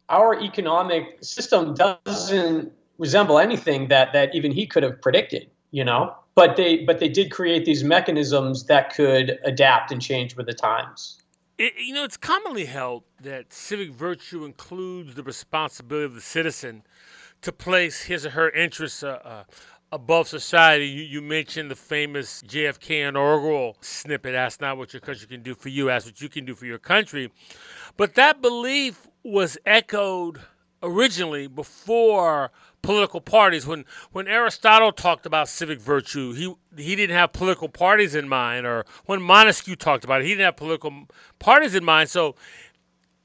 our 0.09 0.39
economic 0.39 1.17
system 1.21 1.73
doesn't 1.73 2.71
resemble 2.97 3.39
anything 3.39 3.87
that 3.87 4.13
that 4.13 4.35
even 4.35 4.51
he 4.51 4.67
could 4.67 4.83
have 4.83 5.01
predicted. 5.01 5.49
You 5.71 5.83
know, 5.83 6.15
but 6.35 6.55
they 6.55 6.83
but 6.83 6.99
they 6.99 7.09
did 7.09 7.31
create 7.31 7.65
these 7.65 7.83
mechanisms 7.83 8.65
that 8.65 8.93
could 8.93 9.39
adapt 9.43 9.91
and 9.91 10.01
change 10.01 10.35
with 10.35 10.45
the 10.45 10.53
times. 10.53 11.19
It, 11.57 11.73
you 11.77 11.93
know, 11.93 12.03
it's 12.03 12.17
commonly 12.17 12.65
held 12.65 13.03
that 13.21 13.53
civic 13.53 13.91
virtue 13.91 14.43
includes 14.43 15.15
the 15.15 15.23
responsibility 15.23 16.05
of 16.05 16.15
the 16.15 16.21
citizen 16.21 16.83
to 17.43 17.51
place 17.51 18.03
his 18.03 18.25
or 18.25 18.31
her 18.31 18.49
interests 18.49 19.03
uh, 19.03 19.19
uh, 19.23 19.43
above 19.93 20.27
society. 20.27 20.87
You, 20.87 21.03
you, 21.03 21.21
mentioned 21.21 21.69
the 21.69 21.75
famous 21.75 22.41
JFK 22.43 23.07
inaugural 23.07 23.77
snippet 23.79 24.33
ask 24.33 24.59
not 24.59 24.77
what 24.77 24.91
your 24.91 24.99
country 24.99 25.27
can 25.27 25.43
do 25.43 25.53
for 25.53 25.69
you, 25.69 25.89
ask 25.89 26.07
what 26.07 26.19
you 26.19 26.29
can 26.29 26.45
do 26.45 26.55
for 26.55 26.65
your 26.65 26.79
country. 26.79 27.31
But 27.95 28.15
that 28.15 28.41
belief 28.41 29.07
was 29.23 29.57
echoed 29.65 30.41
originally 30.81 31.47
before 31.47 32.51
political 32.81 33.21
parties. 33.21 33.67
When 33.67 33.85
when 34.11 34.27
Aristotle 34.27 34.91
talked 34.91 35.27
about 35.27 35.47
civic 35.47 35.79
virtue, 35.79 36.33
he 36.33 36.53
he 36.75 36.95
didn't 36.95 37.15
have 37.15 37.31
political 37.31 37.69
parties 37.69 38.15
in 38.15 38.27
mind, 38.27 38.65
or 38.65 38.85
when 39.05 39.21
Montesquieu 39.21 39.75
talked 39.75 40.03
about 40.03 40.21
it, 40.21 40.25
he 40.25 40.31
didn't 40.31 40.45
have 40.45 40.57
political 40.57 41.07
parties 41.37 41.75
in 41.75 41.85
mind. 41.85 42.09
So, 42.09 42.35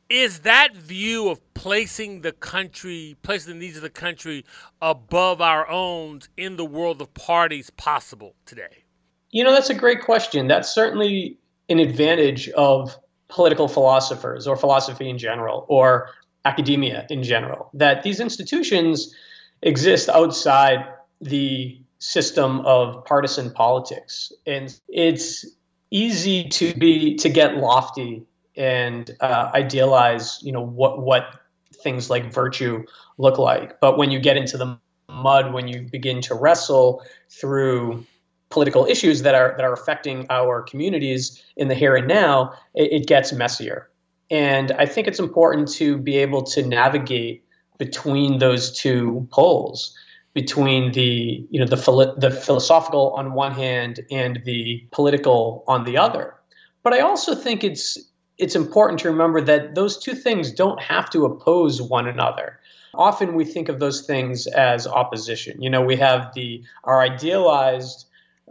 is 0.08 0.40
that 0.40 0.74
view 0.74 1.28
of 1.28 1.54
placing 1.54 2.22
the 2.22 2.32
country, 2.32 3.16
placing 3.22 3.54
the 3.54 3.58
needs 3.58 3.76
of 3.76 3.82
the 3.82 3.90
country 3.90 4.44
above 4.80 5.40
our 5.40 5.68
own 5.68 6.20
in 6.36 6.56
the 6.56 6.64
world 6.64 7.02
of 7.02 7.12
parties 7.14 7.70
possible 7.70 8.34
today? 8.46 8.84
You 9.30 9.44
know, 9.44 9.52
that's 9.52 9.70
a 9.70 9.74
great 9.74 10.02
question. 10.02 10.48
That's 10.48 10.72
certainly 10.72 11.38
an 11.68 11.78
advantage 11.78 12.48
of 12.50 12.96
political 13.28 13.68
philosophers 13.68 14.46
or 14.46 14.56
philosophy 14.56 15.10
in 15.10 15.18
general 15.18 15.66
or 15.68 16.10
academia 16.46 17.06
in 17.10 17.22
general 17.22 17.68
that 17.74 18.02
these 18.02 18.20
institutions 18.20 19.14
exist 19.62 20.08
outside 20.08 20.86
the 21.20 21.78
system 21.98 22.60
of 22.60 23.04
partisan 23.04 23.50
politics. 23.50 24.32
And 24.46 24.74
it's 24.88 25.44
easy 25.90 26.48
to 26.48 26.72
be 26.74 27.16
to 27.16 27.28
get 27.28 27.58
lofty 27.58 28.24
and 28.58 29.16
uh, 29.20 29.50
idealize, 29.54 30.38
you 30.42 30.52
know, 30.52 30.60
what 30.60 31.00
what 31.00 31.40
things 31.72 32.10
like 32.10 32.32
virtue 32.32 32.84
look 33.16 33.38
like. 33.38 33.80
But 33.80 33.96
when 33.96 34.10
you 34.10 34.18
get 34.18 34.36
into 34.36 34.58
the 34.58 34.78
mud, 35.08 35.52
when 35.52 35.68
you 35.68 35.88
begin 35.90 36.20
to 36.22 36.34
wrestle 36.34 37.02
through 37.30 38.04
political 38.50 38.84
issues 38.86 39.22
that 39.22 39.34
are 39.34 39.54
that 39.56 39.64
are 39.64 39.72
affecting 39.72 40.26
our 40.28 40.62
communities 40.62 41.42
in 41.56 41.68
the 41.68 41.74
here 41.74 41.96
and 41.96 42.08
now, 42.08 42.52
it, 42.74 42.92
it 42.92 43.06
gets 43.06 43.32
messier. 43.32 43.88
And 44.30 44.72
I 44.72 44.84
think 44.84 45.06
it's 45.06 45.20
important 45.20 45.68
to 45.74 45.96
be 45.96 46.18
able 46.18 46.42
to 46.42 46.66
navigate 46.66 47.44
between 47.78 48.38
those 48.38 48.76
two 48.76 49.26
poles 49.30 49.96
between 50.34 50.92
the 50.92 51.46
you 51.50 51.58
know 51.58 51.66
the 51.66 52.14
the 52.18 52.30
philosophical 52.30 53.12
on 53.16 53.32
one 53.32 53.52
hand 53.52 54.00
and 54.10 54.40
the 54.44 54.86
political 54.92 55.64
on 55.66 55.84
the 55.84 55.96
other 55.96 56.34
but 56.82 56.92
i 56.92 57.00
also 57.00 57.34
think 57.34 57.64
it's 57.64 57.98
it's 58.38 58.54
important 58.54 59.00
to 59.00 59.10
remember 59.10 59.40
that 59.40 59.74
those 59.74 59.98
two 59.98 60.14
things 60.14 60.52
don't 60.52 60.80
have 60.80 61.10
to 61.10 61.24
oppose 61.24 61.82
one 61.82 62.06
another. 62.06 62.58
Often 62.94 63.34
we 63.34 63.44
think 63.44 63.68
of 63.68 63.80
those 63.80 64.02
things 64.02 64.46
as 64.46 64.86
opposition. 64.86 65.60
You 65.60 65.70
know 65.70 65.82
we 65.82 65.96
have 65.96 66.32
the 66.34 66.62
our 66.84 67.00
idealized 67.02 68.06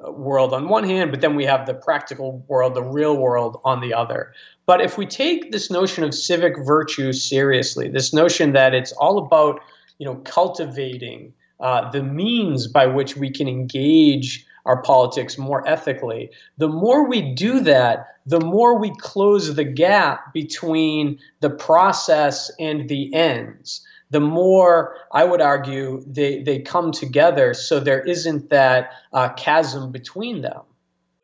uh, 0.05 0.11
world 0.11 0.53
on 0.53 0.69
one 0.69 0.83
hand 0.83 1.09
but 1.09 1.21
then 1.21 1.35
we 1.35 1.45
have 1.45 1.65
the 1.65 1.73
practical 1.73 2.45
world 2.47 2.75
the 2.75 2.83
real 2.83 3.17
world 3.17 3.59
on 3.63 3.81
the 3.81 3.93
other. 3.93 4.33
But 4.65 4.81
if 4.81 4.97
we 4.97 5.05
take 5.05 5.51
this 5.51 5.71
notion 5.71 6.03
of 6.03 6.13
civic 6.13 6.53
virtue 6.59 7.13
seriously, 7.13 7.89
this 7.89 8.13
notion 8.13 8.53
that 8.53 8.73
it's 8.73 8.91
all 8.91 9.17
about 9.17 9.59
you 9.97 10.05
know 10.05 10.15
cultivating 10.25 11.33
uh, 11.59 11.89
the 11.89 12.03
means 12.03 12.67
by 12.67 12.85
which 12.85 13.17
we 13.17 13.31
can 13.31 13.47
engage 13.47 14.45
our 14.67 14.81
politics 14.81 15.37
more 15.37 15.67
ethically, 15.67 16.29
the 16.57 16.67
more 16.67 17.07
we 17.07 17.33
do 17.33 17.61
that, 17.61 18.07
the 18.25 18.39
more 18.41 18.77
we 18.77 18.93
close 18.97 19.55
the 19.55 19.63
gap 19.63 20.33
between 20.33 21.17
the 21.39 21.49
process 21.49 22.51
and 22.59 22.89
the 22.89 23.13
ends. 23.15 23.81
The 24.09 24.19
more 24.19 24.95
I 25.11 25.23
would 25.23 25.41
argue 25.41 26.03
they, 26.05 26.43
they 26.43 26.59
come 26.59 26.91
together 26.91 27.53
so 27.53 27.79
there 27.79 28.01
isn't 28.01 28.49
that 28.49 28.91
uh, 29.13 29.29
chasm 29.29 29.91
between 29.91 30.41
them 30.41 30.61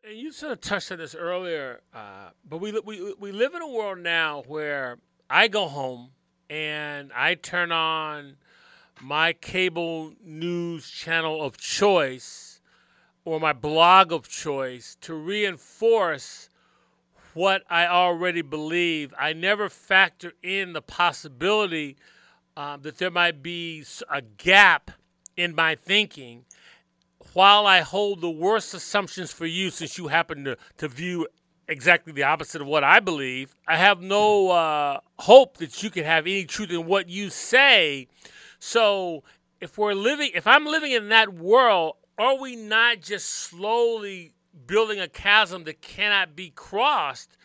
And 0.07 0.17
you 0.17 0.31
sort 0.31 0.53
of 0.53 0.62
touched 0.62 0.91
on 0.91 0.97
this 0.97 1.15
earlier, 1.15 1.81
uh, 1.93 2.29
but 2.50 2.57
we, 2.59 2.71
we 2.79 3.13
we 3.19 3.31
live 3.31 3.53
in 3.55 3.62
a 3.62 3.67
world 3.67 4.00
now 4.00 4.43
where 4.47 4.97
I 5.29 5.47
go 5.47 5.67
home 5.67 6.12
and 6.50 7.12
I 7.13 7.35
turn 7.35 7.71
on 7.71 8.38
my 9.01 9.33
cable 9.33 10.13
news 10.23 10.89
channel 10.89 11.41
of 11.41 11.57
choice 11.57 12.52
or 13.25 13.39
my 13.39 13.53
blog 13.53 14.12
of 14.12 14.27
choice 14.27 14.98
to 15.01 15.13
reinforce 15.13 16.50
what 17.34 17.63
I 17.70 17.88
already 17.88 18.42
believe. 18.42 19.13
I 19.18 19.34
never 19.34 19.70
factor 19.70 20.34
in 20.44 20.74
the 20.74 20.82
possibility 20.82 21.96
um, 22.56 22.82
that 22.84 22.98
there 22.98 23.12
might 23.12 23.42
be 23.42 23.84
a 24.12 24.22
gap 24.22 24.92
in 25.36 25.56
my 25.56 25.75
thinking 25.75 26.46
while 27.34 27.65
I 27.65 27.82
hold 27.82 28.22
the 28.22 28.30
worst 28.30 28.74
assumptions 28.74 29.32
for 29.32 29.46
you, 29.46 29.70
since 29.70 29.98
you 29.98 30.08
happen 30.08 30.44
to, 30.46 30.58
to 30.77 30.88
view 30.88 31.27
exactly 31.68 32.13
the 32.13 32.24
opposite 32.24 32.62
of 32.62 32.68
what 32.68 32.84
I 32.84 33.00
believe, 33.00 33.56
I 33.68 33.77
have 33.77 34.01
no 34.01 34.51
uh, 34.51 35.00
hope 35.20 35.58
that 35.58 35.82
you 35.82 35.89
can 35.89 36.03
have 36.03 36.25
any 36.25 36.46
truth 36.46 36.70
in 36.70 36.86
what 36.86 37.10
you 37.10 37.30
say. 37.30 38.08
So 38.60 39.24
if 39.60 39.77
we're 39.77 39.94
living, 39.94 40.32
if 40.36 40.46
I'm 40.46 40.65
living 40.65 40.92
in 40.92 41.10
that 41.10 41.34
world, 41.34 41.96
are 42.17 42.39
we 42.39 42.55
not 42.55 43.01
just 43.01 43.29
slowly 43.29 44.34
building 44.67 45.00
a 45.00 45.08
chasm 45.08 45.63
that 45.63 45.82
cannot 45.82 46.36
be 46.36 46.51
crossed 46.51 47.38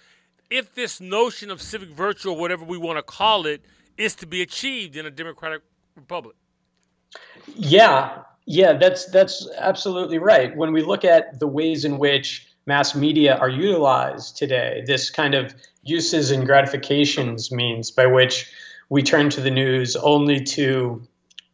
if 0.51 0.75
this 0.75 1.01
notion 1.01 1.51
of 1.51 1.61
civic 1.61 1.91
virtue 1.91 2.31
or 2.31 2.37
whatever 2.37 2.65
we 2.65 2.79
want 2.79 2.99
to 2.99 3.03
call 3.03 3.47
it 3.47 3.65
is 3.97 4.15
to 4.17 4.27
be 4.27 4.43
achieved 4.43 4.97
in 4.97 5.07
a 5.07 5.11
democratic 5.11 5.63
republic. 5.97 6.37
Yeah, 7.47 8.23
yeah, 8.47 8.75
that's 8.75 9.07
that's 9.07 9.49
absolutely 9.59 10.19
right. 10.19 10.57
When 10.57 10.73
we 10.73 10.83
look 10.83 11.05
at 11.05 11.39
the 11.39 11.47
ways 11.47 11.85
in 11.85 11.99
which 11.99 12.47
mass 12.67 12.95
media 12.95 13.37
are 13.37 13.49
utilized 13.49 14.37
today, 14.37 14.83
this 14.87 15.11
kind 15.11 15.35
of 15.35 15.55
uses 15.83 16.31
and 16.31 16.47
gratifications 16.47 17.51
means 17.51 17.91
by 17.91 18.07
which 18.07 18.51
we 18.91 19.03
turn 19.03 19.31
to 19.31 19.41
the 19.41 19.51
news 19.51 19.97
only 19.97 20.41
to 20.41 21.03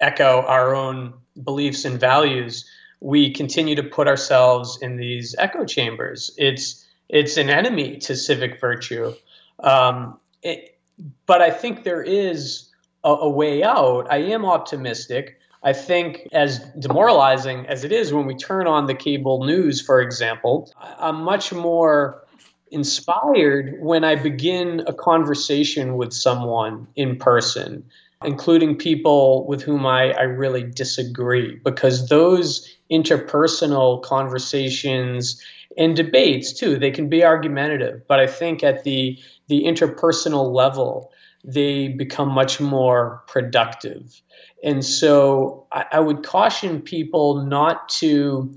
echo 0.01 0.43
our 0.43 0.75
own 0.75 1.15
beliefs 1.43 1.85
and 1.85 1.99
values, 1.99 2.69
we 3.05 3.31
continue 3.31 3.75
to 3.75 3.83
put 3.83 4.09
ourselves 4.09 4.79
in 4.81 4.97
these 4.97 5.37
echo 5.39 5.67
chambers. 5.67 6.31
It's 6.39 6.87
it's 7.11 7.37
an 7.37 7.51
enemy 7.51 7.99
to 7.99 8.17
civic 8.17 8.59
virtue. 8.59 9.13
Um, 9.61 10.19
it, 10.43 10.79
but 11.27 11.43
I 11.43 11.51
think 11.51 11.85
there 11.85 12.03
is 12.03 12.71
a, 13.05 13.11
a 13.11 13.29
way 13.29 13.63
out. 13.63 14.11
I 14.11 14.17
am 14.17 14.47
optimistic. 14.47 15.39
I 15.63 15.75
think, 15.75 16.29
as 16.33 16.61
demoralizing 16.79 17.67
as 17.67 17.85
it 17.85 17.93
is 17.93 18.13
when 18.13 18.25
we 18.25 18.35
turn 18.37 18.67
on 18.67 18.87
the 18.87 18.95
cable 18.95 19.45
news, 19.45 19.83
for 19.83 20.01
example, 20.01 20.73
I'm 20.79 21.23
much 21.23 21.53
more 21.53 22.25
inspired 22.71 23.77
when 23.81 24.03
I 24.03 24.15
begin 24.15 24.83
a 24.87 24.95
conversation 24.95 25.97
with 25.97 26.13
someone 26.15 26.87
in 26.97 27.17
person, 27.17 27.85
including 28.25 28.77
people 28.77 29.47
with 29.47 29.63
whom 29.63 29.87
I, 29.87 30.13
I 30.13 30.23
really 30.23 30.63
disagree, 30.63 31.61
because 31.65 32.09
those 32.09 32.69
interpersonal 32.91 34.03
conversations 34.03 35.43
and 35.77 35.97
debates 35.97 36.53
too 36.53 36.79
they 36.79 36.91
can 36.91 37.09
be 37.09 37.25
argumentative 37.25 38.01
but 38.07 38.21
i 38.21 38.29
think 38.29 38.63
at 38.63 38.85
the 38.85 39.19
the 39.49 39.65
interpersonal 39.65 40.55
level 40.55 41.11
they 41.45 41.89
become 41.89 42.31
much 42.31 42.59
more 42.59 43.23
productive. 43.29 44.21
And 44.63 44.85
so 44.85 45.67
I, 45.73 45.85
I, 45.93 46.01
would 46.01 46.25
caution 46.25 46.81
people 46.81 47.45
not 47.45 47.89
to 48.01 48.55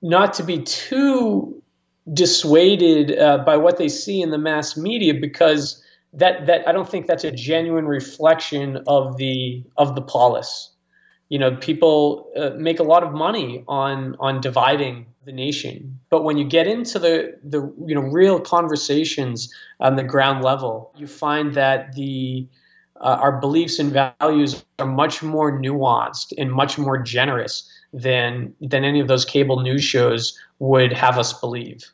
not 0.00 0.32
to 0.34 0.42
be 0.42 0.62
too 0.62 1.62
dissuaded 2.12 3.16
uh, 3.18 3.38
by 3.38 3.56
what 3.56 3.76
they 3.76 3.88
see 3.88 4.20
in 4.20 4.30
the 4.30 4.38
mass 4.38 4.76
media 4.76 5.14
because 5.14 5.81
that 6.12 6.46
that 6.46 6.68
I 6.68 6.72
don't 6.72 6.88
think 6.88 7.06
that's 7.06 7.24
a 7.24 7.30
genuine 7.30 7.86
reflection 7.86 8.82
of 8.86 9.16
the 9.16 9.64
of 9.76 9.94
the 9.94 10.02
polis 10.02 10.72
you 11.32 11.38
know 11.38 11.56
people 11.56 12.30
uh, 12.36 12.50
make 12.58 12.78
a 12.78 12.82
lot 12.82 13.02
of 13.02 13.12
money 13.14 13.64
on 13.66 14.16
on 14.20 14.40
dividing 14.42 15.06
the 15.24 15.32
nation 15.32 15.98
but 16.10 16.24
when 16.24 16.36
you 16.36 16.44
get 16.44 16.66
into 16.66 16.98
the 16.98 17.38
the 17.42 17.60
you 17.86 17.94
know 17.94 18.02
real 18.02 18.38
conversations 18.38 19.52
on 19.80 19.96
the 19.96 20.02
ground 20.02 20.44
level 20.44 20.92
you 20.96 21.06
find 21.06 21.54
that 21.54 21.94
the 21.94 22.46
uh, 23.00 23.16
our 23.20 23.40
beliefs 23.40 23.78
and 23.78 23.92
values 24.20 24.62
are 24.78 24.86
much 24.86 25.22
more 25.22 25.58
nuanced 25.58 26.34
and 26.36 26.52
much 26.52 26.76
more 26.76 26.98
generous 26.98 27.66
than 27.94 28.54
than 28.60 28.84
any 28.84 29.00
of 29.00 29.08
those 29.08 29.24
cable 29.24 29.60
news 29.60 29.82
shows 29.82 30.38
would 30.58 30.92
have 30.92 31.16
us 31.16 31.32
believe 31.32 31.90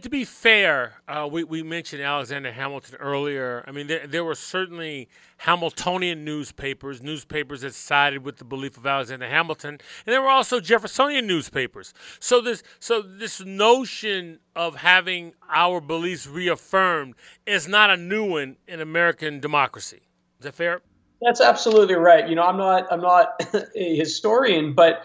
to 0.00 0.08
be 0.08 0.24
fair, 0.24 0.94
uh, 1.08 1.28
we, 1.30 1.42
we 1.42 1.62
mentioned 1.64 2.00
Alexander 2.00 2.52
Hamilton 2.52 2.96
earlier. 3.00 3.64
I 3.66 3.72
mean, 3.72 3.88
there, 3.88 4.06
there 4.06 4.24
were 4.24 4.36
certainly 4.36 5.08
Hamiltonian 5.38 6.24
newspapers, 6.24 7.02
newspapers 7.02 7.62
that 7.62 7.74
sided 7.74 8.24
with 8.24 8.36
the 8.36 8.44
belief 8.44 8.76
of 8.76 8.86
Alexander 8.86 9.26
Hamilton, 9.26 9.70
and 9.70 10.12
there 10.12 10.22
were 10.22 10.28
also 10.28 10.60
Jeffersonian 10.60 11.26
newspapers. 11.26 11.92
So 12.20 12.40
this 12.40 12.62
so 12.78 13.02
this 13.02 13.40
notion 13.44 14.38
of 14.54 14.76
having 14.76 15.32
our 15.50 15.80
beliefs 15.80 16.26
reaffirmed 16.26 17.14
is 17.44 17.66
not 17.66 17.90
a 17.90 17.96
new 17.96 18.30
one 18.30 18.56
in 18.68 18.80
American 18.80 19.40
democracy. 19.40 20.02
Is 20.38 20.44
that 20.44 20.54
fair? 20.54 20.82
That's 21.20 21.40
absolutely 21.40 21.96
right. 21.96 22.28
You 22.28 22.36
know, 22.36 22.44
I'm 22.44 22.56
not 22.56 22.86
I'm 22.92 23.00
not 23.00 23.40
a 23.74 23.96
historian, 23.96 24.72
but 24.72 25.04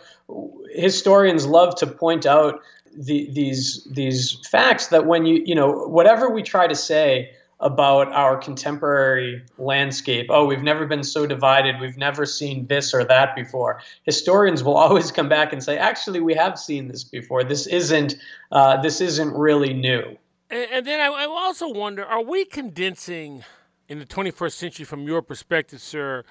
historians 0.69 1.45
love 1.45 1.76
to 1.76 1.88
point 1.88 2.26
out 2.26 2.62
the, 2.97 3.29
these 3.31 3.88
these 3.91 4.34
facts 4.49 4.88
that 4.88 5.05
when 5.05 5.25
you 5.25 5.41
you 5.45 5.55
know 5.55 5.88
whatever 5.88 6.29
we 6.29 6.43
try 6.43 6.67
to 6.67 6.75
say 6.75 7.31
about 7.62 8.12
our 8.12 8.36
contemporary 8.38 9.41
landscape 9.58 10.27
oh 10.29 10.45
we've 10.45 10.63
never 10.63 10.86
been 10.86 11.03
so 11.03 11.25
divided. 11.25 11.79
We've 11.79 11.97
never 11.97 12.25
seen 12.25 12.67
this 12.67 12.93
or 12.93 13.03
that 13.05 13.36
before 13.36 13.81
historians 14.03 14.63
will 14.63 14.77
always 14.86 15.12
come 15.12 15.29
back 15.29 15.53
and 15.53 15.63
say 15.63 15.77
actually 15.77 16.19
we 16.19 16.34
have 16.36 16.60
seen 16.60 16.88
this 16.88 17.03
before. 17.03 17.43
This 17.43 17.67
isn't 17.67 18.15
uh, 18.51 18.81
this 18.81 19.01
isn't 19.01 19.34
really 19.34 19.73
new. 19.73 20.17
And, 20.49 20.71
and 20.71 20.88
then 20.88 20.99
I, 20.99 21.08
I 21.08 21.25
also 21.25 21.69
wonder 21.69 22.05
are 22.05 22.23
we 22.23 22.45
condensing 22.45 23.43
in 23.88 23.99
the 23.99 24.05
21st 24.05 24.53
century 24.53 24.86
from 24.86 25.03
your 25.03 25.21
perspective 25.21 25.79
sir 25.79 26.23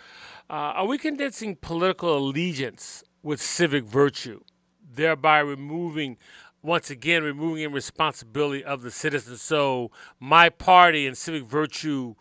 uh, 0.50 0.52
are 0.52 0.86
we 0.86 0.98
condensing 0.98 1.56
political 1.56 2.16
allegiance 2.16 3.02
with 3.22 3.40
civic 3.40 3.84
virtue 3.84 4.40
thereby 4.94 5.38
removing 5.38 6.16
once 6.64 6.90
again 6.90 7.22
removing 7.22 7.70
responsibility 7.70 8.64
of 8.64 8.82
the 8.82 8.90
citizens. 8.90 9.42
So 9.42 9.90
my 10.18 10.48
party 10.48 11.06
and 11.06 11.16
civic 11.16 11.44
virtue 11.44 12.14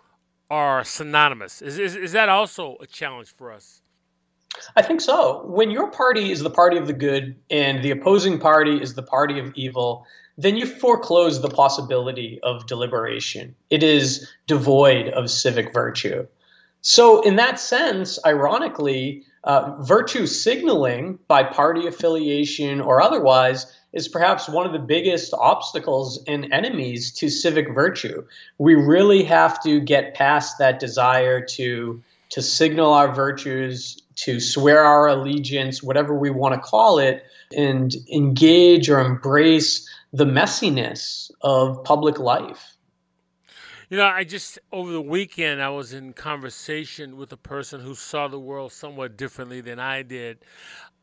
are 0.49 0.84
synonymous. 0.84 1.62
Is, 1.62 1.79
is, 1.79 1.95
is 1.95 2.12
that 2.12 2.29
also 2.29 2.77
a 2.82 2.86
challenge 2.86 3.34
for 3.36 3.51
us? 3.51 3.82
I 4.75 4.82
think 4.84 5.01
so. 5.01 5.43
When 5.45 5.71
your 5.71 5.89
party 5.89 6.32
is 6.32 6.41
the 6.41 6.49
party 6.49 6.77
of 6.77 6.86
the 6.86 6.93
good 6.93 7.36
and 7.49 7.84
the 7.84 7.91
opposing 7.91 8.39
party 8.39 8.79
is 8.82 8.93
the 8.93 9.01
party 9.01 9.39
of 9.39 9.51
evil, 9.56 10.06
then 10.38 10.58
you 10.58 10.65
foreclose 10.65 11.41
the 11.41 11.49
possibility 11.49 12.39
of 12.43 12.67
deliberation. 12.67 13.56
It 13.69 13.82
is 13.82 14.29
devoid 14.45 15.08
of 15.10 15.32
civic 15.32 15.73
virtue. 15.73 16.27
So, 16.82 17.21
in 17.21 17.38
that 17.38 17.60
sense, 17.60 18.19
ironically, 18.25 19.23
uh, 19.45 19.75
virtue 19.82 20.27
signaling 20.27 21.17
by 21.27 21.43
party 21.43 21.88
affiliation 21.88 22.82
or 22.82 23.01
otherwise 23.01 23.73
is 23.93 24.08
perhaps 24.08 24.49
one 24.49 24.65
of 24.65 24.73
the 24.73 24.79
biggest 24.79 25.34
obstacles 25.34 26.21
and 26.27 26.51
enemies 26.51 27.12
to 27.13 27.29
civic 27.29 27.73
virtue. 27.73 28.25
We 28.58 28.75
really 28.75 29.23
have 29.23 29.62
to 29.63 29.79
get 29.79 30.15
past 30.15 30.58
that 30.58 30.79
desire 30.79 31.45
to 31.45 32.01
to 32.29 32.41
signal 32.41 32.91
our 32.91 33.13
virtues, 33.13 34.01
to 34.15 34.39
swear 34.39 34.84
our 34.84 35.08
allegiance, 35.08 35.84
whatever 35.84 36.15
we 36.15 36.32
want 36.32 36.56
to 36.56 36.60
call 36.60 36.97
it, 36.97 37.23
and 37.56 37.93
engage 38.12 38.89
or 38.89 38.99
embrace 38.99 39.88
the 40.13 40.25
messiness 40.25 41.29
of 41.41 41.84
public 41.84 42.17
life. 42.17 42.75
You 43.91 43.97
know, 43.97 44.06
I 44.06 44.23
just 44.23 44.58
over 44.71 44.91
the 44.91 45.01
weekend 45.01 45.62
I 45.62 45.69
was 45.69 45.93
in 45.93 46.13
conversation 46.13 47.17
with 47.17 47.32
a 47.32 47.38
person 47.38 47.82
who 47.82 47.93
saw 47.93 48.27
the 48.27 48.39
world 48.39 48.71
somewhat 48.71 49.15
differently 49.15 49.62
than 49.62 49.79
I 49.79 50.01
did, 50.01 50.39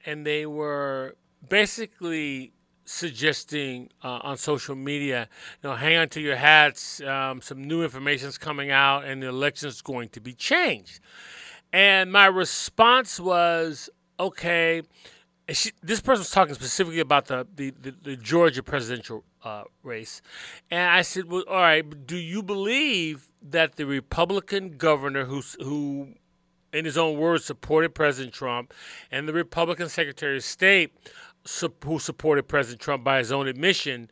and 0.04 0.26
they 0.26 0.46
were 0.46 1.14
basically 1.48 2.52
suggesting 2.84 3.88
uh, 4.02 4.20
on 4.22 4.36
social 4.36 4.74
media, 4.74 5.28
you 5.62 5.68
know, 5.68 5.76
hang 5.76 5.96
on 5.96 6.08
to 6.10 6.20
your 6.20 6.36
hats. 6.36 7.00
Um, 7.02 7.40
some 7.40 7.62
new 7.62 7.82
information 7.82 8.28
is 8.28 8.38
coming 8.38 8.70
out, 8.70 9.04
and 9.04 9.22
the 9.22 9.28
election 9.28 9.68
is 9.68 9.82
going 9.82 10.08
to 10.10 10.20
be 10.20 10.32
changed. 10.32 11.00
And 11.72 12.10
my 12.12 12.26
response 12.26 13.20
was, 13.20 13.90
okay. 14.18 14.82
She, 15.48 15.72
this 15.82 16.00
person 16.00 16.20
was 16.20 16.30
talking 16.30 16.54
specifically 16.54 17.00
about 17.00 17.26
the, 17.26 17.46
the, 17.56 17.72
the, 17.82 17.94
the 18.02 18.16
Georgia 18.16 18.62
presidential 18.62 19.24
uh, 19.44 19.64
race. 19.82 20.22
And 20.70 20.90
I 20.90 21.02
said, 21.02 21.24
well, 21.24 21.44
all 21.48 21.56
right, 21.56 22.06
do 22.06 22.16
you 22.16 22.42
believe 22.42 23.30
that 23.42 23.76
the 23.76 23.86
Republican 23.86 24.76
governor 24.76 25.24
who, 25.24 25.42
who 25.60 26.14
in 26.72 26.84
his 26.84 26.96
own 26.96 27.18
words, 27.18 27.44
supported 27.44 27.94
President 27.94 28.32
Trump 28.32 28.72
and 29.10 29.28
the 29.28 29.32
Republican 29.32 29.88
Secretary 29.88 30.36
of 30.36 30.44
State 30.44 30.92
who 31.84 31.98
supported 31.98 32.44
President 32.44 32.80
Trump 32.80 33.04
by 33.04 33.18
his 33.18 33.32
own 33.32 33.48
admission 33.48 34.10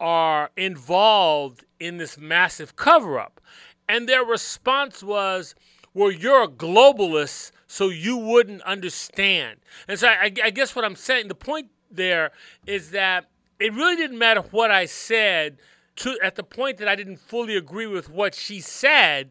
are 0.00 0.50
involved 0.56 1.64
in 1.78 1.98
this 1.98 2.18
massive 2.18 2.76
cover 2.76 3.18
up. 3.18 3.40
And 3.88 4.08
their 4.08 4.24
response 4.24 5.02
was, 5.02 5.54
well, 5.92 6.10
you're 6.10 6.42
a 6.42 6.48
globalist, 6.48 7.52
so 7.66 7.88
you 7.88 8.16
wouldn't 8.16 8.62
understand. 8.62 9.60
And 9.86 9.98
so 9.98 10.08
I, 10.08 10.32
I, 10.42 10.50
guess 10.50 10.74
what 10.74 10.84
I'm 10.84 10.96
saying, 10.96 11.28
the 11.28 11.34
point 11.34 11.68
there 11.90 12.32
is 12.66 12.90
that 12.90 13.26
it 13.60 13.72
really 13.72 13.96
didn't 13.96 14.18
matter 14.18 14.40
what 14.50 14.70
I 14.70 14.86
said 14.86 15.58
to 15.96 16.18
at 16.22 16.34
the 16.34 16.42
point 16.42 16.78
that 16.78 16.88
I 16.88 16.96
didn't 16.96 17.18
fully 17.18 17.56
agree 17.56 17.86
with 17.86 18.10
what 18.10 18.34
she 18.34 18.60
said. 18.60 19.30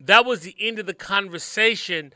That 0.00 0.24
was 0.26 0.40
the 0.40 0.56
end 0.58 0.78
of 0.78 0.86
the 0.86 0.94
conversation. 0.94 2.12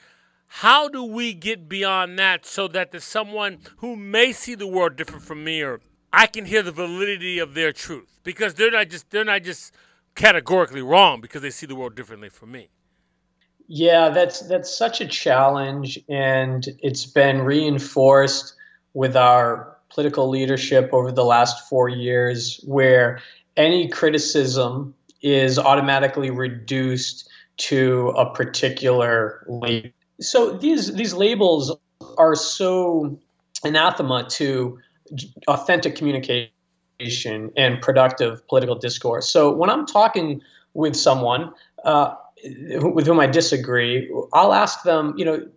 How 0.48 0.88
do 0.88 1.04
we 1.04 1.34
get 1.34 1.68
beyond 1.68 2.18
that 2.18 2.44
so 2.44 2.68
that 2.68 2.90
there's 2.90 3.04
someone 3.04 3.58
who 3.76 3.94
may 3.96 4.32
see 4.32 4.54
the 4.54 4.66
world 4.66 4.96
different 4.96 5.22
from 5.22 5.44
me 5.44 5.62
or 5.62 5.80
I 6.12 6.26
can 6.26 6.46
hear 6.46 6.62
the 6.62 6.72
validity 6.72 7.38
of 7.38 7.54
their 7.54 7.72
truth 7.72 8.18
because 8.24 8.54
they're 8.54 8.70
not 8.70 8.88
just 8.88 9.11
they're 9.11 9.24
not 9.24 9.42
just 9.42 9.72
categorically 10.14 10.82
wrong 10.82 11.20
because 11.20 11.42
they 11.42 11.50
see 11.50 11.66
the 11.66 11.76
world 11.76 11.94
differently 11.94 12.28
from 12.28 12.50
me. 12.50 12.70
Yeah, 13.68 14.08
that's 14.08 14.40
that's 14.40 14.74
such 14.76 15.00
a 15.00 15.06
challenge 15.06 15.98
and 16.08 16.66
it's 16.82 17.04
been 17.04 17.42
reinforced 17.42 18.54
with 18.94 19.16
our 19.16 19.76
political 19.90 20.28
leadership 20.28 20.90
over 20.92 21.12
the 21.12 21.24
last 21.24 21.68
four 21.68 21.88
years 21.88 22.61
where 22.64 23.20
any 23.56 23.88
criticism 23.88 24.94
is 25.20 25.58
automatically 25.58 26.30
reduced 26.30 27.28
to 27.58 28.08
a 28.11 28.32
particular 28.32 29.44
label. 29.48 29.90
So 30.20 30.52
these 30.52 30.94
these 30.94 31.14
labels 31.14 31.76
are 32.16 32.35
so 32.35 33.18
anathema 33.64 34.28
to 34.31 34.78
authentic 35.46 35.96
communication 35.96 36.50
and 37.57 37.81
productive 37.81 38.46
political 38.48 38.74
discourse. 38.74 39.28
So 39.28 39.52
when 39.52 39.70
I'm 39.70 39.87
talking 39.87 40.40
with 40.74 40.96
someone 40.96 41.52
uh, 41.85 42.14
with 42.81 43.07
whom 43.07 43.20
I 43.20 43.26
disagree, 43.26 44.12
I'll 44.33 44.52
ask 44.52 44.83
them, 44.83 45.14
you 45.16 45.24
know, 45.24 45.48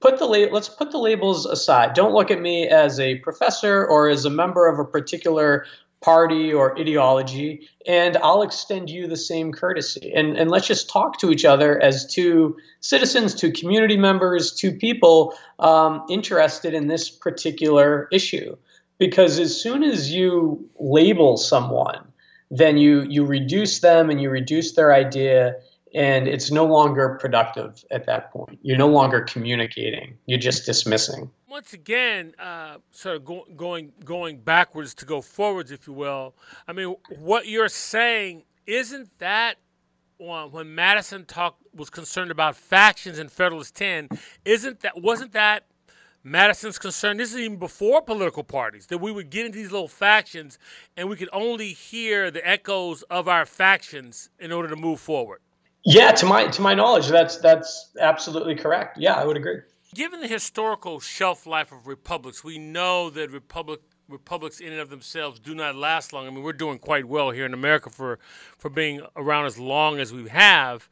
put 0.00 0.18
the 0.18 0.26
la- 0.26 0.52
let's 0.52 0.68
put 0.68 0.90
the 0.90 0.98
labels 0.98 1.46
aside. 1.46 1.94
Don't 1.94 2.12
look 2.12 2.30
at 2.30 2.40
me 2.40 2.68
as 2.68 2.98
a 2.98 3.16
professor 3.16 3.86
or 3.86 4.08
as 4.08 4.24
a 4.24 4.30
member 4.30 4.68
of 4.68 4.78
a 4.78 4.84
particular 4.84 5.64
party 6.02 6.52
or 6.52 6.78
ideology, 6.78 7.68
and 7.86 8.16
I'll 8.18 8.42
extend 8.42 8.90
you 8.90 9.06
the 9.06 9.16
same 9.16 9.52
courtesy. 9.52 10.12
And, 10.14 10.36
and 10.36 10.50
let's 10.50 10.66
just 10.66 10.90
talk 10.90 11.18
to 11.20 11.30
each 11.30 11.44
other 11.44 11.80
as 11.80 12.06
two 12.06 12.56
citizens, 12.80 13.34
two 13.34 13.52
community 13.52 13.96
members, 13.96 14.52
two 14.52 14.72
people 14.72 15.34
um, 15.58 16.04
interested 16.10 16.74
in 16.74 16.88
this 16.88 17.08
particular 17.08 18.08
issue. 18.12 18.56
Because 18.98 19.38
as 19.38 19.60
soon 19.60 19.82
as 19.82 20.12
you 20.12 20.68
label 20.78 21.36
someone, 21.36 22.12
then 22.50 22.76
you, 22.76 23.02
you 23.08 23.24
reduce 23.24 23.80
them 23.80 24.10
and 24.10 24.20
you 24.20 24.30
reduce 24.30 24.72
their 24.72 24.92
idea, 24.92 25.54
and 25.94 26.28
it's 26.28 26.50
no 26.50 26.66
longer 26.66 27.18
productive 27.20 27.84
at 27.90 28.06
that 28.06 28.30
point. 28.30 28.58
You're 28.62 28.78
no 28.78 28.88
longer 28.88 29.22
communicating, 29.22 30.18
you're 30.26 30.38
just 30.38 30.66
dismissing 30.66 31.30
once 31.52 31.74
again, 31.74 32.32
uh, 32.38 32.78
sort 32.92 33.14
of 33.14 33.26
go, 33.26 33.44
going 33.54 33.92
going 34.06 34.38
backwards 34.38 34.94
to 34.94 35.04
go 35.04 35.20
forwards, 35.20 35.70
if 35.70 35.86
you 35.86 35.92
will. 35.92 36.34
I 36.66 36.72
mean, 36.72 36.96
what 37.20 37.46
you're 37.46 37.68
saying 37.68 38.44
isn't 38.66 39.18
that 39.18 39.56
when 40.16 40.74
Madison 40.74 41.26
talked 41.26 41.62
was 41.74 41.90
concerned 41.90 42.30
about 42.30 42.56
factions 42.56 43.18
in 43.18 43.28
Federalist 43.28 43.76
Ten, 43.76 44.08
isn't 44.46 44.80
that 44.80 45.02
wasn't 45.02 45.32
that 45.32 45.64
Madison's 46.24 46.78
concern? 46.78 47.18
This 47.18 47.34
is 47.34 47.40
even 47.40 47.58
before 47.58 48.00
political 48.00 48.44
parties 48.44 48.86
that 48.86 48.98
we 48.98 49.12
would 49.12 49.28
get 49.28 49.44
into 49.44 49.58
these 49.58 49.72
little 49.72 49.88
factions 49.88 50.58
and 50.96 51.10
we 51.10 51.16
could 51.16 51.28
only 51.34 51.74
hear 51.74 52.30
the 52.30 52.48
echoes 52.48 53.02
of 53.10 53.28
our 53.28 53.44
factions 53.44 54.30
in 54.38 54.52
order 54.52 54.68
to 54.68 54.76
move 54.76 55.00
forward. 55.00 55.40
Yeah, 55.84 56.12
to 56.12 56.24
my 56.24 56.46
to 56.46 56.62
my 56.62 56.72
knowledge, 56.72 57.08
that's 57.08 57.36
that's 57.36 57.90
absolutely 58.00 58.54
correct. 58.54 58.96
Yeah, 58.96 59.16
I 59.16 59.26
would 59.26 59.36
agree. 59.36 59.58
Given 59.94 60.20
the 60.20 60.28
historical 60.28 61.00
shelf 61.00 61.46
life 61.46 61.70
of 61.70 61.86
republics, 61.86 62.42
we 62.42 62.58
know 62.58 63.10
that 63.10 63.30
republic 63.30 63.80
republics 64.08 64.58
in 64.60 64.72
and 64.72 64.80
of 64.80 64.88
themselves 64.88 65.38
do 65.38 65.54
not 65.54 65.74
last 65.74 66.14
long. 66.14 66.26
I 66.26 66.30
mean, 66.30 66.42
we're 66.42 66.54
doing 66.54 66.78
quite 66.78 67.04
well 67.04 67.30
here 67.30 67.44
in 67.44 67.52
America 67.52 67.90
for 67.90 68.18
for 68.56 68.70
being 68.70 69.02
around 69.16 69.44
as 69.44 69.58
long 69.58 69.98
as 69.98 70.10
we 70.10 70.28
have. 70.30 70.88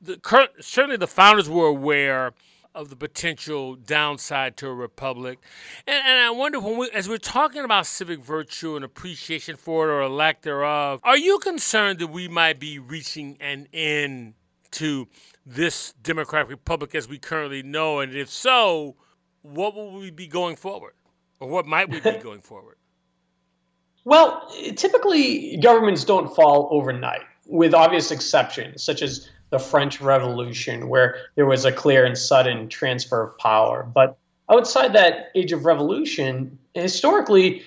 The, 0.00 0.18
certainly, 0.60 0.96
the 0.96 1.06
founders 1.06 1.48
were 1.48 1.66
aware 1.66 2.32
of 2.74 2.90
the 2.90 2.96
potential 2.96 3.76
downside 3.76 4.56
to 4.56 4.66
a 4.66 4.74
republic, 4.74 5.38
and, 5.86 6.02
and 6.04 6.20
I 6.20 6.30
wonder 6.30 6.58
when 6.58 6.76
we, 6.76 6.90
as 6.90 7.08
we're 7.08 7.18
talking 7.18 7.62
about 7.62 7.86
civic 7.86 8.18
virtue 8.18 8.74
and 8.74 8.84
appreciation 8.84 9.56
for 9.56 9.88
it 9.88 9.92
or 9.92 10.00
a 10.00 10.08
lack 10.08 10.42
thereof, 10.42 11.00
are 11.04 11.18
you 11.18 11.38
concerned 11.38 12.00
that 12.00 12.08
we 12.08 12.26
might 12.26 12.58
be 12.58 12.80
reaching 12.80 13.36
an 13.40 13.68
end 13.72 14.34
to 14.72 15.08
this 15.50 15.92
Democratic 16.02 16.48
Republic 16.48 16.94
as 16.94 17.08
we 17.08 17.18
currently 17.18 17.62
know? 17.62 18.00
And 18.00 18.14
if 18.14 18.30
so, 18.30 18.96
what 19.42 19.74
will 19.74 19.92
we 19.92 20.10
be 20.10 20.26
going 20.26 20.56
forward? 20.56 20.92
Or 21.40 21.48
what 21.48 21.66
might 21.66 21.90
we 21.90 22.00
be 22.00 22.18
going 22.22 22.40
forward? 22.40 22.76
Well, 24.04 24.50
typically 24.76 25.56
governments 25.58 26.04
don't 26.04 26.34
fall 26.34 26.68
overnight, 26.70 27.22
with 27.46 27.74
obvious 27.74 28.10
exceptions, 28.10 28.82
such 28.82 29.02
as 29.02 29.28
the 29.50 29.58
French 29.58 30.00
Revolution, 30.00 30.88
where 30.88 31.16
there 31.34 31.46
was 31.46 31.64
a 31.64 31.72
clear 31.72 32.04
and 32.04 32.16
sudden 32.16 32.68
transfer 32.68 33.22
of 33.24 33.38
power. 33.38 33.82
But 33.82 34.16
outside 34.50 34.92
that 34.94 35.30
age 35.34 35.52
of 35.52 35.64
revolution, 35.64 36.58
historically, 36.74 37.62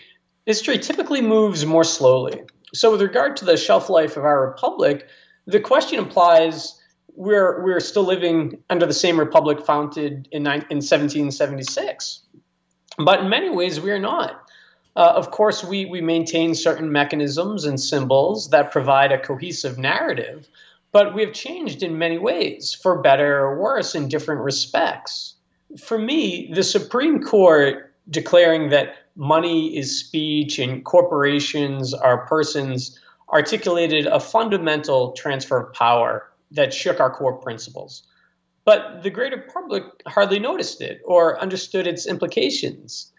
history 0.46 0.80
typically 0.80 1.22
moves 1.22 1.65
more 1.65 1.84
slowly. 1.84 2.41
So, 2.74 2.91
with 2.91 3.02
regard 3.02 3.38
to 3.38 3.46
the 3.46 3.58
shelf 3.58 3.89
life 3.89 4.17
of 4.17 4.26
our 4.26 4.48
republic, 4.48 5.08
the 5.46 5.60
question 5.60 6.00
implies 6.00 6.82
we're 7.15 7.63
we're 7.63 7.80
still 7.80 8.04
living 8.04 8.63
under 8.69 8.86
the 8.86 8.93
same 8.93 9.19
republic 9.19 9.65
founded 9.65 10.28
in, 10.32 10.45
in 10.45 10.82
1776. 10.82 12.21
But 12.97 13.21
in 13.21 13.30
many 13.30 13.49
ways, 13.49 13.80
we 13.80 13.91
are 13.91 13.99
not. 13.99 14.39
Uh, 14.95 15.13
of 15.15 15.32
course, 15.32 15.63
we, 15.63 15.86
we 15.86 16.02
maintain 16.02 16.54
certain 16.54 16.91
mechanisms 16.91 17.65
and 17.65 17.80
symbols 17.80 18.52
that 18.52 18.71
provide 18.71 19.12
a 19.12 19.17
cohesive 19.17 19.80
narrative, 19.80 20.47
but 20.91 21.15
we 21.15 21.23
have 21.23 21.34
changed 21.34 21.82
in 21.82 21.97
many 21.97 22.19
ways, 22.19 22.78
for 22.80 23.02
better 23.02 23.39
or 23.39 23.60
worse, 23.60 23.95
in 23.95 24.08
different 24.08 24.41
respects. 24.41 25.34
For 25.80 25.97
me, 25.97 26.52
the 26.54 26.62
Supreme 26.62 27.23
Court 27.23 27.91
declaring 28.10 28.69
that 28.69 28.95
money 29.15 29.76
is 29.76 29.99
speech 29.99 30.60
and 30.60 30.86
corporations 30.86 31.95
are 31.95 32.28
persons 32.28 32.99
articulated 33.32 34.06
a 34.06 34.19
fundamental 34.19 35.13
transfer 35.13 35.58
of 35.58 35.73
power 35.73 36.30
that 36.54 36.74
shook 36.74 37.00
our 37.00 37.12
core 37.12 37.34
principles. 37.38 38.04
But 38.66 39.04
the 39.04 39.10
greater 39.10 39.46
public 39.54 39.84
hardly 40.08 40.39
noticed 40.39 40.82
it 40.82 41.02
or 41.04 41.39
understood 41.39 41.86
its 41.86 42.08
implications. 42.08 43.12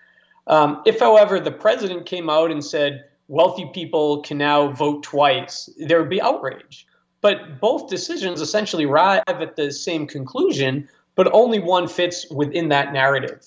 Um, 0.47 0.83
if, 0.87 1.01
however, 1.01 1.38
the 1.38 1.51
president 1.51 2.07
came 2.07 2.31
out 2.31 2.51
and 2.51 2.64
said 2.64 3.05
wealthy 3.29 3.70
people 3.73 4.23
can 4.23 4.38
now 4.38 4.73
vote 4.73 5.03
twice, 5.03 5.68
there 5.79 6.01
would 6.01 6.11
be 6.11 6.23
outrage. 6.23 6.87
But 7.20 7.61
both 7.61 7.88
decisions 7.88 8.40
essentially 8.40 8.85
arrive 8.85 9.23
at 9.27 9.57
the 9.57 9.70
same 9.70 10.07
conclusion, 10.07 10.88
but 11.14 11.33
only 11.33 11.59
one 11.59 11.88
fits 11.88 12.29
within 12.31 12.68
that 12.68 12.92
narrative. 12.92 13.47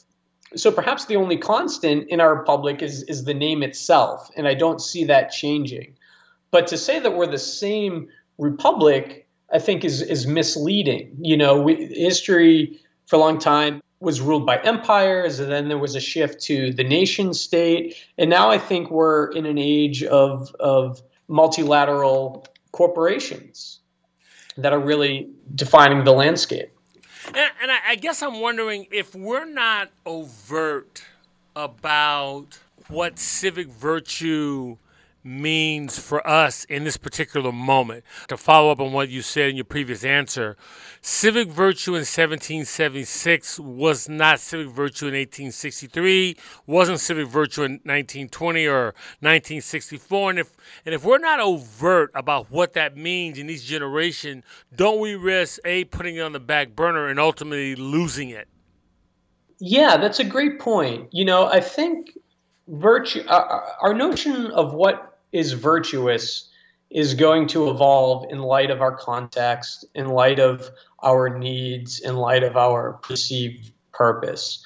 So 0.55 0.71
perhaps 0.71 1.05
the 1.05 1.17
only 1.17 1.37
constant 1.37 2.07
in 2.09 2.21
our 2.21 2.33
republic 2.33 2.81
is, 2.81 3.03
is 3.03 3.25
the 3.25 3.33
name 3.33 3.61
itself, 3.61 4.31
and 4.35 4.47
I 4.47 4.53
don't 4.53 4.81
see 4.81 5.03
that 5.05 5.31
changing. 5.31 5.95
But 6.51 6.67
to 6.67 6.77
say 6.77 6.99
that 6.99 7.15
we're 7.15 7.27
the 7.27 7.37
same 7.37 8.07
republic 8.37 9.26
I 9.51 9.59
think 9.59 9.85
is 9.85 10.01
is 10.01 10.27
misleading. 10.27 11.15
You 11.19 11.37
know, 11.37 11.61
we, 11.61 11.87
history 11.87 12.79
for 13.05 13.15
a 13.15 13.19
long 13.19 13.39
time 13.39 13.81
was 13.99 14.21
ruled 14.21 14.45
by 14.45 14.57
empires, 14.57 15.39
and 15.39 15.51
then 15.51 15.69
there 15.69 15.77
was 15.77 15.95
a 15.95 15.99
shift 15.99 16.41
to 16.43 16.71
the 16.71 16.83
nation 16.83 17.33
state, 17.33 17.95
and 18.17 18.29
now 18.29 18.49
I 18.49 18.57
think 18.57 18.91
we're 18.91 19.31
in 19.31 19.45
an 19.45 19.57
age 19.57 20.03
of 20.03 20.53
of 20.59 21.01
multilateral 21.27 22.45
corporations 22.71 23.79
that 24.57 24.73
are 24.73 24.79
really 24.79 25.29
defining 25.55 26.03
the 26.03 26.11
landscape. 26.11 26.71
And, 27.27 27.51
and 27.61 27.71
I, 27.71 27.77
I 27.89 27.95
guess 27.95 28.21
I'm 28.23 28.39
wondering 28.39 28.87
if 28.91 29.13
we're 29.13 29.45
not 29.45 29.89
overt 30.05 31.03
about 31.55 32.59
what 32.87 33.19
civic 33.19 33.67
virtue 33.67 34.77
means 35.27 35.99
for 35.99 36.25
us 36.25 36.63
in 36.65 36.83
this 36.83 36.97
particular 36.97 37.51
moment. 37.51 38.03
To 38.29 38.37
follow 38.37 38.71
up 38.71 38.79
on 38.79 38.93
what 38.93 39.09
you 39.09 39.21
said 39.21 39.49
in 39.49 39.55
your 39.55 39.65
previous 39.65 40.03
answer, 40.03 40.55
civic 41.01 41.49
virtue 41.49 41.91
in 41.91 41.99
1776 41.99 43.59
was 43.59 44.07
not 44.07 44.39
civic 44.39 44.69
virtue 44.69 45.05
in 45.07 45.13
1863, 45.13 46.37
wasn't 46.65 46.99
civic 46.99 47.27
virtue 47.27 47.63
in 47.63 47.73
1920 47.83 48.65
or 48.65 48.85
1964. 49.19 50.29
And 50.29 50.39
if 50.39 50.55
and 50.85 50.95
if 50.95 51.03
we're 51.03 51.17
not 51.17 51.39
overt 51.39 52.11
about 52.15 52.49
what 52.49 52.73
that 52.73 52.95
means 52.95 53.37
in 53.37 53.49
each 53.49 53.65
generation, 53.65 54.43
don't 54.75 54.99
we 54.99 55.15
risk 55.15 55.59
a 55.65 55.83
putting 55.85 56.15
it 56.15 56.21
on 56.21 56.31
the 56.31 56.39
back 56.39 56.75
burner 56.75 57.07
and 57.07 57.19
ultimately 57.19 57.75
losing 57.75 58.29
it? 58.29 58.47
Yeah, 59.59 59.97
that's 59.97 60.19
a 60.19 60.23
great 60.23 60.59
point. 60.59 61.09
You 61.11 61.25
know, 61.25 61.47
I 61.47 61.59
think 61.59 62.17
virtue, 62.67 63.23
uh, 63.27 63.61
our 63.81 63.93
notion 63.93 64.47
of 64.47 64.73
what 64.73 65.16
is 65.31 65.53
virtuous 65.53 66.49
is 66.89 67.13
going 67.13 67.47
to 67.47 67.69
evolve 67.69 68.31
in 68.31 68.39
light 68.39 68.71
of 68.71 68.81
our 68.81 68.95
context, 68.95 69.85
in 69.93 70.07
light 70.07 70.39
of 70.39 70.69
our 71.03 71.37
needs, 71.37 71.99
in 71.99 72.15
light 72.15 72.43
of 72.43 72.55
our 72.55 72.93
perceived 72.93 73.71
purpose. 73.91 74.63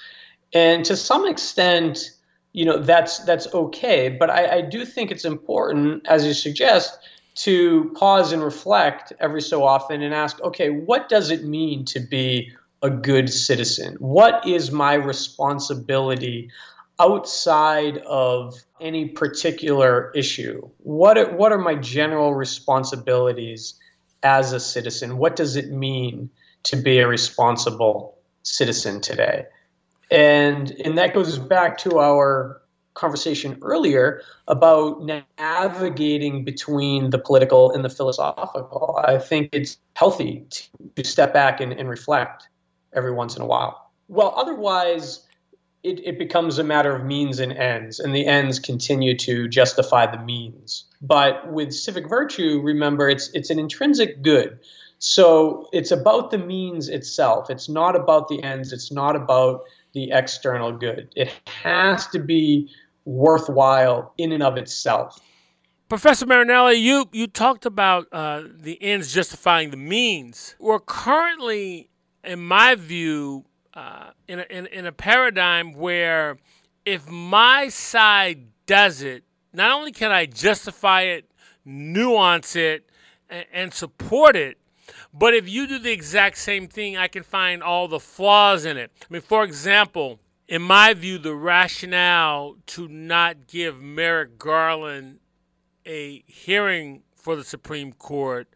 And 0.54 0.86
to 0.86 0.96
some 0.96 1.28
extent, 1.28 2.12
you 2.54 2.66
know, 2.66 2.78
that's 2.78 3.20
that's 3.20 3.52
okay. 3.54 4.10
But 4.10 4.30
I, 4.30 4.58
I 4.58 4.62
do 4.62 4.86
think 4.86 5.10
it's 5.10 5.26
important, 5.26 6.06
as 6.08 6.26
you 6.26 6.34
suggest, 6.34 7.00
to 7.36 7.92
pause 7.96 8.32
and 8.32 8.44
reflect 8.44 9.14
every 9.20 9.42
so 9.42 9.64
often 9.64 10.02
and 10.02 10.14
ask, 10.14 10.40
okay, 10.42 10.70
what 10.70 11.10
does 11.10 11.32
it 11.32 11.46
mean 11.46 11.86
to 11.86 12.00
be 12.00 12.52
a 12.82 12.90
good 12.90 13.32
citizen? 13.32 13.96
What 14.00 14.46
is 14.46 14.72
my 14.72 14.96
responsibility 14.96 16.50
outside 17.02 17.98
of 18.00 18.56
any 18.80 19.06
particular 19.08 20.12
issue? 20.16 20.70
What 20.78 21.34
what 21.34 21.52
are 21.52 21.58
my 21.58 21.76
general 21.76 22.36
responsibilities 22.36 23.74
as 24.24 24.54
a 24.54 24.60
citizen? 24.60 25.18
What 25.18 25.36
does 25.36 25.56
it 25.56 25.72
mean 25.72 26.30
to 26.64 26.76
be 26.76 27.00
a 27.00 27.08
responsible 27.08 28.18
citizen 28.44 29.02
today? 29.02 29.46
And 30.12 30.72
and 30.86 30.98
that 30.98 31.14
goes 31.14 31.40
back 31.40 31.78
to 31.80 32.00
our 32.00 32.62
conversation 32.94 33.58
earlier 33.62 34.22
about 34.48 35.02
navigating 35.40 36.44
between 36.44 37.10
the 37.10 37.18
political 37.18 37.72
and 37.72 37.84
the 37.86 37.90
philosophical. 37.90 39.00
I 39.04 39.18
think 39.18 39.50
it's 39.54 39.78
healthy 39.96 40.46
to, 40.96 41.04
step 41.04 41.34
back 41.34 41.62
and, 41.62 41.72
and 41.72 41.90
reflect 41.90 42.50
every 42.94 43.14
once 43.14 43.36
in 43.38 43.42
a 43.42 43.46
while. 43.46 43.92
Well, 44.10 44.34
otherwise, 44.36 45.26
it, 45.84 46.00
it 46.06 46.20
becomes 46.20 46.60
a 46.60 46.64
matter 46.64 46.96
of 46.96 47.06
means 47.06 47.40
and 47.40 47.52
ends, 47.54 48.00
and 48.00 48.16
the 48.16 48.26
ends 48.26 48.60
continue 48.60 49.18
to 49.18 49.48
justify 49.48 50.06
the 50.06 50.24
means. 50.24 50.86
But 51.02 51.52
with 51.52 51.74
civic 51.74 52.08
virtue, 52.08 52.62
remember, 52.64 53.10
it's 53.10 53.30
it's 53.34 53.50
an 53.50 53.60
intrinsic 53.60 54.22
good. 54.22 54.60
So 55.00 55.68
it's 55.74 55.90
about 55.90 56.30
the 56.30 56.38
means 56.38 56.88
itself. 56.88 57.50
It's 57.50 57.68
not 57.68 57.96
about 57.96 58.28
the 58.28 58.44
ends. 58.44 58.72
It's 58.72 58.92
not 58.92 59.16
about 59.16 59.64
the 59.94 60.12
external 60.12 60.72
good. 60.72 61.10
It 61.16 61.32
has 61.48 62.06
to 62.10 62.20
be 62.20 62.70
worthwhile 63.06 64.14
in 64.20 64.32
and 64.32 64.44
of 64.44 64.58
itself. 64.58 65.20
Professor 65.90 66.26
Marinelli, 66.26 66.76
you, 66.76 67.10
you 67.12 67.28
talked 67.28 67.66
about 67.66 68.08
uh, 68.12 68.44
the 68.48 68.82
ends 68.82 69.12
justifying 69.12 69.72
the 69.72 69.78
means. 69.78 70.56
We're 70.60 70.80
currently, 70.80 71.90
in 72.24 72.40
my 72.40 72.76
view, 72.76 73.46
in, 74.28 74.40
a, 74.40 74.46
in, 74.50 74.68
in 74.68 74.86
a 74.86 74.92
paradigm 74.92 75.74
where 75.74 76.38
if 76.86 77.10
my 77.10 77.70
side 77.70 78.48
does 78.66 79.02
it, 79.02 79.24
not 79.54 79.72
only 79.72 79.92
can 79.92 80.12
I 80.12 80.26
justify 80.26 81.04
it, 81.04 81.30
nuance 81.66 82.56
it, 82.56 82.90
and, 83.30 83.46
and 83.52 83.74
support 83.74 84.36
it, 84.36 84.58
but 85.14 85.34
if 85.34 85.48
you 85.48 85.68
do 85.68 85.80
the 85.80 85.92
exact 85.92 86.38
same 86.38 86.68
thing, 86.68 86.98
I 86.98 87.08
can 87.08 87.24
find 87.24 87.62
all 87.62 87.88
the 87.88 88.00
flaws 88.00 88.66
in 88.66 88.78
it. 88.78 88.92
I 89.02 89.06
mean, 89.10 89.22
for 89.22 89.44
example, 89.44 90.20
in 90.48 90.62
my 90.62 90.94
view, 90.94 91.18
the 91.18 91.36
rationale 91.36 92.58
to 92.68 92.88
not 92.88 93.48
give 93.48 93.82
Merrick 93.82 94.38
Garland 94.38 95.20
a 95.86 96.24
hearing 96.28 97.04
for 97.16 97.36
the 97.36 97.44
Supreme 97.44 97.94
Court, 97.94 98.48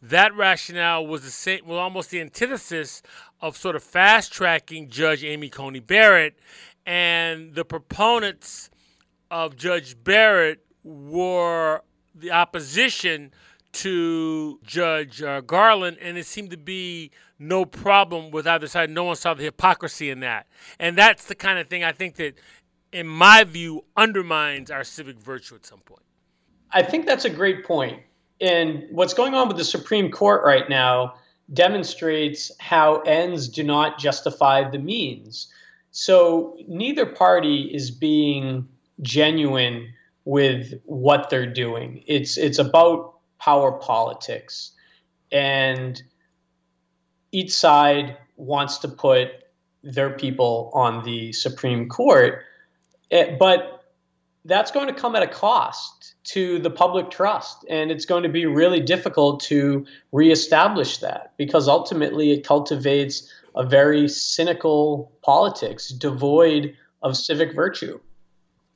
that 0.00 0.34
rationale 0.34 1.06
was 1.06 1.22
the 1.22 1.30
same, 1.30 1.60
well, 1.66 1.78
almost 1.78 2.10
the 2.10 2.20
antithesis 2.20 3.02
of 3.42 3.56
sort 3.56 3.76
of 3.76 3.82
fast 3.82 4.32
tracking 4.32 4.88
Judge 4.88 5.24
Amy 5.24 5.50
Coney 5.50 5.80
Barrett, 5.80 6.38
and 6.86 7.54
the 7.54 7.64
proponents 7.64 8.70
of 9.30 9.56
Judge 9.56 10.02
Barrett 10.02 10.64
were 10.84 11.82
the 12.14 12.30
opposition 12.30 13.32
to 13.72 14.60
Judge 14.62 15.22
uh, 15.22 15.40
Garland, 15.40 15.98
and 16.00 16.16
it 16.16 16.26
seemed 16.26 16.50
to 16.50 16.56
be 16.56 17.10
no 17.38 17.64
problem 17.64 18.30
with 18.30 18.46
either 18.46 18.66
side. 18.68 18.90
No 18.90 19.04
one 19.04 19.16
saw 19.16 19.34
the 19.34 19.42
hypocrisy 19.44 20.10
in 20.10 20.20
that. 20.20 20.46
And 20.78 20.96
that's 20.96 21.24
the 21.24 21.34
kind 21.34 21.58
of 21.58 21.68
thing 21.68 21.82
I 21.82 21.92
think 21.92 22.16
that, 22.16 22.34
in 22.92 23.06
my 23.08 23.44
view, 23.44 23.84
undermines 23.96 24.70
our 24.70 24.84
civic 24.84 25.18
virtue 25.18 25.54
at 25.54 25.66
some 25.66 25.80
point. 25.80 26.02
I 26.70 26.82
think 26.82 27.06
that's 27.06 27.24
a 27.24 27.30
great 27.30 27.64
point. 27.64 28.00
And 28.40 28.86
what's 28.90 29.14
going 29.14 29.34
on 29.34 29.48
with 29.48 29.56
the 29.56 29.64
Supreme 29.64 30.10
Court 30.10 30.42
right 30.44 30.68
now 30.68 31.14
demonstrates 31.52 32.50
how 32.58 33.00
ends 33.00 33.48
do 33.48 33.62
not 33.62 33.98
justify 33.98 34.68
the 34.68 34.78
means. 34.78 35.52
So 35.90 36.56
neither 36.66 37.06
party 37.06 37.70
is 37.74 37.90
being 37.90 38.66
genuine 39.02 39.92
with 40.24 40.80
what 40.84 41.28
they're 41.30 41.52
doing. 41.52 42.02
It's 42.06 42.36
it's 42.38 42.58
about 42.58 43.14
power 43.38 43.72
politics. 43.72 44.72
And 45.30 46.02
each 47.32 47.52
side 47.52 48.16
wants 48.36 48.78
to 48.78 48.88
put 48.88 49.28
their 49.82 50.10
people 50.10 50.70
on 50.74 51.04
the 51.04 51.32
Supreme 51.32 51.88
Court. 51.88 52.42
Eh, 53.10 53.36
but 53.38 53.81
that's 54.44 54.70
going 54.70 54.88
to 54.88 54.94
come 54.94 55.14
at 55.14 55.22
a 55.22 55.28
cost 55.28 56.14
to 56.24 56.58
the 56.58 56.70
public 56.70 57.10
trust. 57.10 57.64
And 57.68 57.90
it's 57.90 58.04
going 58.04 58.22
to 58.22 58.28
be 58.28 58.46
really 58.46 58.80
difficult 58.80 59.40
to 59.44 59.86
reestablish 60.12 60.98
that 60.98 61.32
because 61.36 61.68
ultimately 61.68 62.32
it 62.32 62.44
cultivates 62.44 63.32
a 63.54 63.64
very 63.64 64.08
cynical 64.08 65.12
politics 65.22 65.88
devoid 65.88 66.76
of 67.02 67.16
civic 67.16 67.54
virtue. 67.54 68.00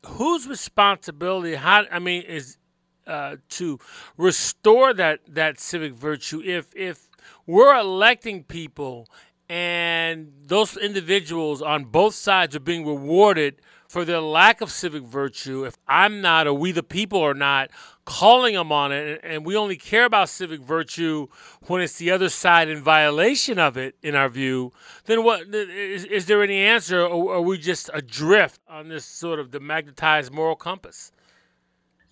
Whose 0.04 0.46
responsibility? 0.46 1.54
How 1.56 1.84
I 1.90 1.98
mean, 1.98 2.22
is 2.22 2.58
uh, 3.06 3.36
to 3.50 3.78
restore 4.16 4.92
that 4.94 5.20
that 5.28 5.58
civic 5.58 5.94
virtue. 5.94 6.42
If 6.44 6.74
if 6.76 7.08
we're 7.46 7.76
electing 7.76 8.44
people 8.44 9.08
and 9.48 10.32
those 10.46 10.76
individuals 10.76 11.62
on 11.62 11.84
both 11.84 12.14
sides 12.14 12.54
are 12.56 12.60
being 12.60 12.84
rewarded 12.84 13.60
for 13.96 14.04
their 14.04 14.20
lack 14.20 14.60
of 14.60 14.70
civic 14.70 15.04
virtue, 15.04 15.64
if 15.64 15.74
I'm 15.88 16.20
not 16.20 16.46
or 16.46 16.52
we 16.52 16.70
the 16.70 16.82
people 16.82 17.18
are 17.22 17.32
not 17.32 17.70
calling 18.04 18.52
them 18.52 18.70
on 18.70 18.92
it, 18.92 19.22
and 19.24 19.42
we 19.42 19.56
only 19.56 19.76
care 19.76 20.04
about 20.04 20.28
civic 20.28 20.60
virtue 20.60 21.28
when 21.62 21.80
it's 21.80 21.96
the 21.96 22.10
other 22.10 22.28
side 22.28 22.68
in 22.68 22.82
violation 22.82 23.58
of 23.58 23.78
it, 23.78 23.94
in 24.02 24.14
our 24.14 24.28
view, 24.28 24.70
then 25.06 25.24
what 25.24 25.46
is, 25.54 26.04
is 26.04 26.26
there 26.26 26.42
any 26.42 26.58
answer, 26.58 27.00
or 27.00 27.36
are 27.36 27.40
we 27.40 27.56
just 27.56 27.88
adrift 27.94 28.60
on 28.68 28.88
this 28.90 29.06
sort 29.06 29.40
of 29.40 29.50
demagnetized 29.50 30.30
moral 30.30 30.56
compass? 30.56 31.10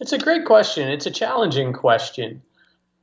It's 0.00 0.14
a 0.14 0.18
great 0.18 0.46
question. 0.46 0.88
It's 0.88 1.04
a 1.04 1.10
challenging 1.10 1.74
question. 1.74 2.40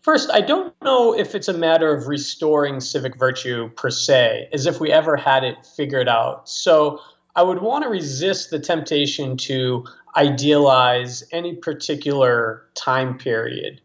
First, 0.02 0.32
I 0.32 0.42
don't 0.42 0.74
know 0.82 1.16
if 1.16 1.36
it's 1.36 1.48
a 1.48 1.54
matter 1.54 1.96
of 1.96 2.08
restoring 2.08 2.80
civic 2.80 3.16
virtue 3.16 3.70
per 3.76 3.92
se, 3.92 4.50
as 4.52 4.66
if 4.66 4.80
we 4.80 4.92
ever 4.92 5.16
had 5.16 5.44
it 5.44 5.68
figured 5.68 6.10
out. 6.10 6.50
So 6.50 7.00
I 7.36 7.44
would 7.44 7.62
want 7.62 7.84
to 7.84 7.90
resist 7.90 8.50
the 8.50 8.60
temptation 8.60 9.38
to 9.38 9.86
idealize 10.18 11.24
any 11.32 11.56
particular 11.56 12.64
time 12.76 13.18
period. 13.18 13.82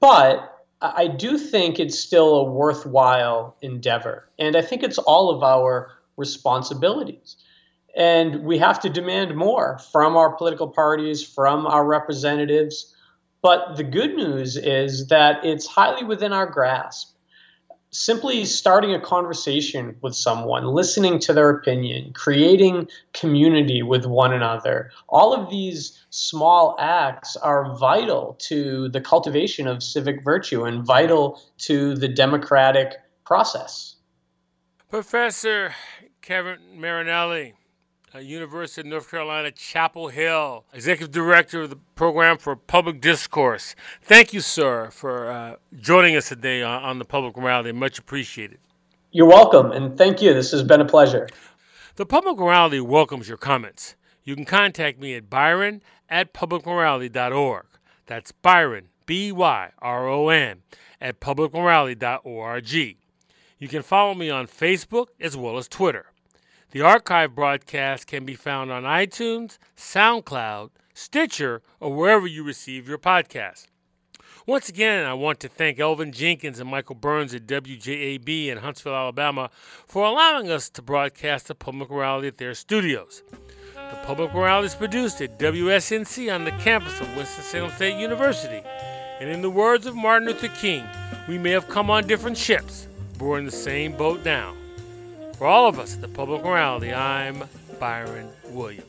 But 0.00 0.50
I 0.80 1.08
do 1.08 1.38
think 1.38 1.80
it's 1.80 1.98
still 1.98 2.36
a 2.36 2.44
worthwhile 2.44 3.56
endeavor. 3.62 4.28
And 4.38 4.56
I 4.56 4.62
think 4.62 4.82
it's 4.82 4.98
all 4.98 5.30
of 5.30 5.42
our 5.42 5.90
responsibilities. 6.16 7.36
And 7.96 8.44
we 8.44 8.58
have 8.58 8.80
to 8.80 8.88
demand 8.88 9.36
more 9.36 9.78
from 9.92 10.16
our 10.16 10.36
political 10.36 10.68
parties, 10.68 11.26
from 11.26 11.66
our 11.66 11.84
representatives. 11.84 12.94
But 13.40 13.76
the 13.76 13.84
good 13.84 14.14
news 14.14 14.56
is 14.56 15.08
that 15.08 15.44
it's 15.44 15.66
highly 15.66 16.04
within 16.04 16.32
our 16.32 16.46
grasp. 16.46 17.13
Simply 17.94 18.44
starting 18.44 18.92
a 18.92 19.00
conversation 19.00 19.94
with 20.02 20.16
someone, 20.16 20.66
listening 20.66 21.20
to 21.20 21.32
their 21.32 21.48
opinion, 21.48 22.12
creating 22.12 22.88
community 23.12 23.84
with 23.84 24.04
one 24.04 24.32
another, 24.32 24.90
all 25.08 25.32
of 25.32 25.48
these 25.48 26.04
small 26.10 26.74
acts 26.80 27.36
are 27.36 27.76
vital 27.76 28.34
to 28.40 28.88
the 28.88 29.00
cultivation 29.00 29.68
of 29.68 29.80
civic 29.80 30.24
virtue 30.24 30.64
and 30.64 30.84
vital 30.84 31.40
to 31.58 31.94
the 31.94 32.08
democratic 32.08 32.94
process. 33.24 33.94
Professor 34.90 35.72
Kevin 36.20 36.58
Marinelli, 36.74 37.54
University 38.22 38.82
of 38.82 38.86
North 38.86 39.10
Carolina, 39.10 39.50
Chapel 39.50 40.08
Hill, 40.08 40.64
Executive 40.72 41.12
Director 41.12 41.62
of 41.62 41.70
the 41.70 41.78
Program 41.96 42.38
for 42.38 42.54
Public 42.54 43.00
Discourse. 43.00 43.74
Thank 44.02 44.32
you, 44.32 44.40
sir, 44.40 44.90
for 44.90 45.30
uh, 45.30 45.56
joining 45.80 46.14
us 46.16 46.28
today 46.28 46.62
on, 46.62 46.82
on 46.82 46.98
the 46.98 47.04
Public 47.04 47.36
Morality. 47.36 47.72
Much 47.72 47.98
appreciated. 47.98 48.58
You're 49.10 49.26
welcome, 49.26 49.72
and 49.72 49.96
thank 49.98 50.22
you. 50.22 50.32
This 50.32 50.50
has 50.52 50.62
been 50.62 50.80
a 50.80 50.84
pleasure. 50.84 51.28
The 51.96 52.06
Public 52.06 52.36
Morality 52.36 52.80
welcomes 52.80 53.28
your 53.28 53.38
comments. 53.38 53.96
You 54.24 54.34
can 54.34 54.44
contact 54.44 55.00
me 55.00 55.14
at 55.14 55.28
byron 55.28 55.82
at 56.08 56.32
publicmorality.org. 56.32 57.66
That's 58.06 58.32
Byron, 58.32 58.88
B 59.06 59.32
Y 59.32 59.70
R 59.78 60.08
O 60.08 60.28
N, 60.28 60.62
at 61.00 61.20
publicmorality.org. 61.20 62.72
You 62.72 63.68
can 63.68 63.82
follow 63.82 64.14
me 64.14 64.30
on 64.30 64.46
Facebook 64.46 65.06
as 65.20 65.36
well 65.36 65.58
as 65.58 65.68
Twitter. 65.68 66.06
The 66.74 66.80
archive 66.80 67.36
broadcast 67.36 68.08
can 68.08 68.24
be 68.24 68.34
found 68.34 68.72
on 68.72 68.82
iTunes, 68.82 69.58
SoundCloud, 69.76 70.70
Stitcher, 70.92 71.62
or 71.78 71.94
wherever 71.94 72.26
you 72.26 72.42
receive 72.42 72.88
your 72.88 72.98
podcasts. 72.98 73.68
Once 74.44 74.68
again, 74.68 75.06
I 75.06 75.14
want 75.14 75.38
to 75.38 75.48
thank 75.48 75.78
Elvin 75.78 76.10
Jenkins 76.10 76.58
and 76.58 76.68
Michael 76.68 76.96
Burns 76.96 77.32
at 77.32 77.46
WJAB 77.46 78.48
in 78.48 78.58
Huntsville, 78.58 78.92
Alabama, 78.92 79.50
for 79.86 80.04
allowing 80.04 80.50
us 80.50 80.68
to 80.70 80.82
broadcast 80.82 81.46
the 81.46 81.54
Public 81.54 81.90
Morality 81.90 82.26
at 82.26 82.38
their 82.38 82.54
studios. 82.54 83.22
The 83.74 84.00
Public 84.02 84.34
Morality 84.34 84.66
is 84.66 84.74
produced 84.74 85.20
at 85.20 85.38
WSNC 85.38 86.34
on 86.34 86.42
the 86.42 86.50
campus 86.50 87.00
of 87.00 87.16
Winston-Salem 87.16 87.70
State 87.70 88.00
University. 88.00 88.66
And 89.20 89.30
in 89.30 89.42
the 89.42 89.48
words 89.48 89.86
of 89.86 89.94
Martin 89.94 90.26
Luther 90.26 90.48
King, 90.48 90.84
we 91.28 91.38
may 91.38 91.50
have 91.50 91.68
come 91.68 91.88
on 91.88 92.08
different 92.08 92.36
ships, 92.36 92.88
but 93.16 93.26
we're 93.26 93.38
in 93.38 93.44
the 93.44 93.52
same 93.52 93.96
boat 93.96 94.24
now. 94.24 94.56
For 95.38 95.46
all 95.46 95.66
of 95.66 95.78
us 95.78 95.94
at 95.94 96.00
the 96.00 96.08
Public 96.08 96.44
Morality, 96.44 96.92
I'm 96.92 97.44
Byron 97.80 98.28
Williams. 98.50 98.84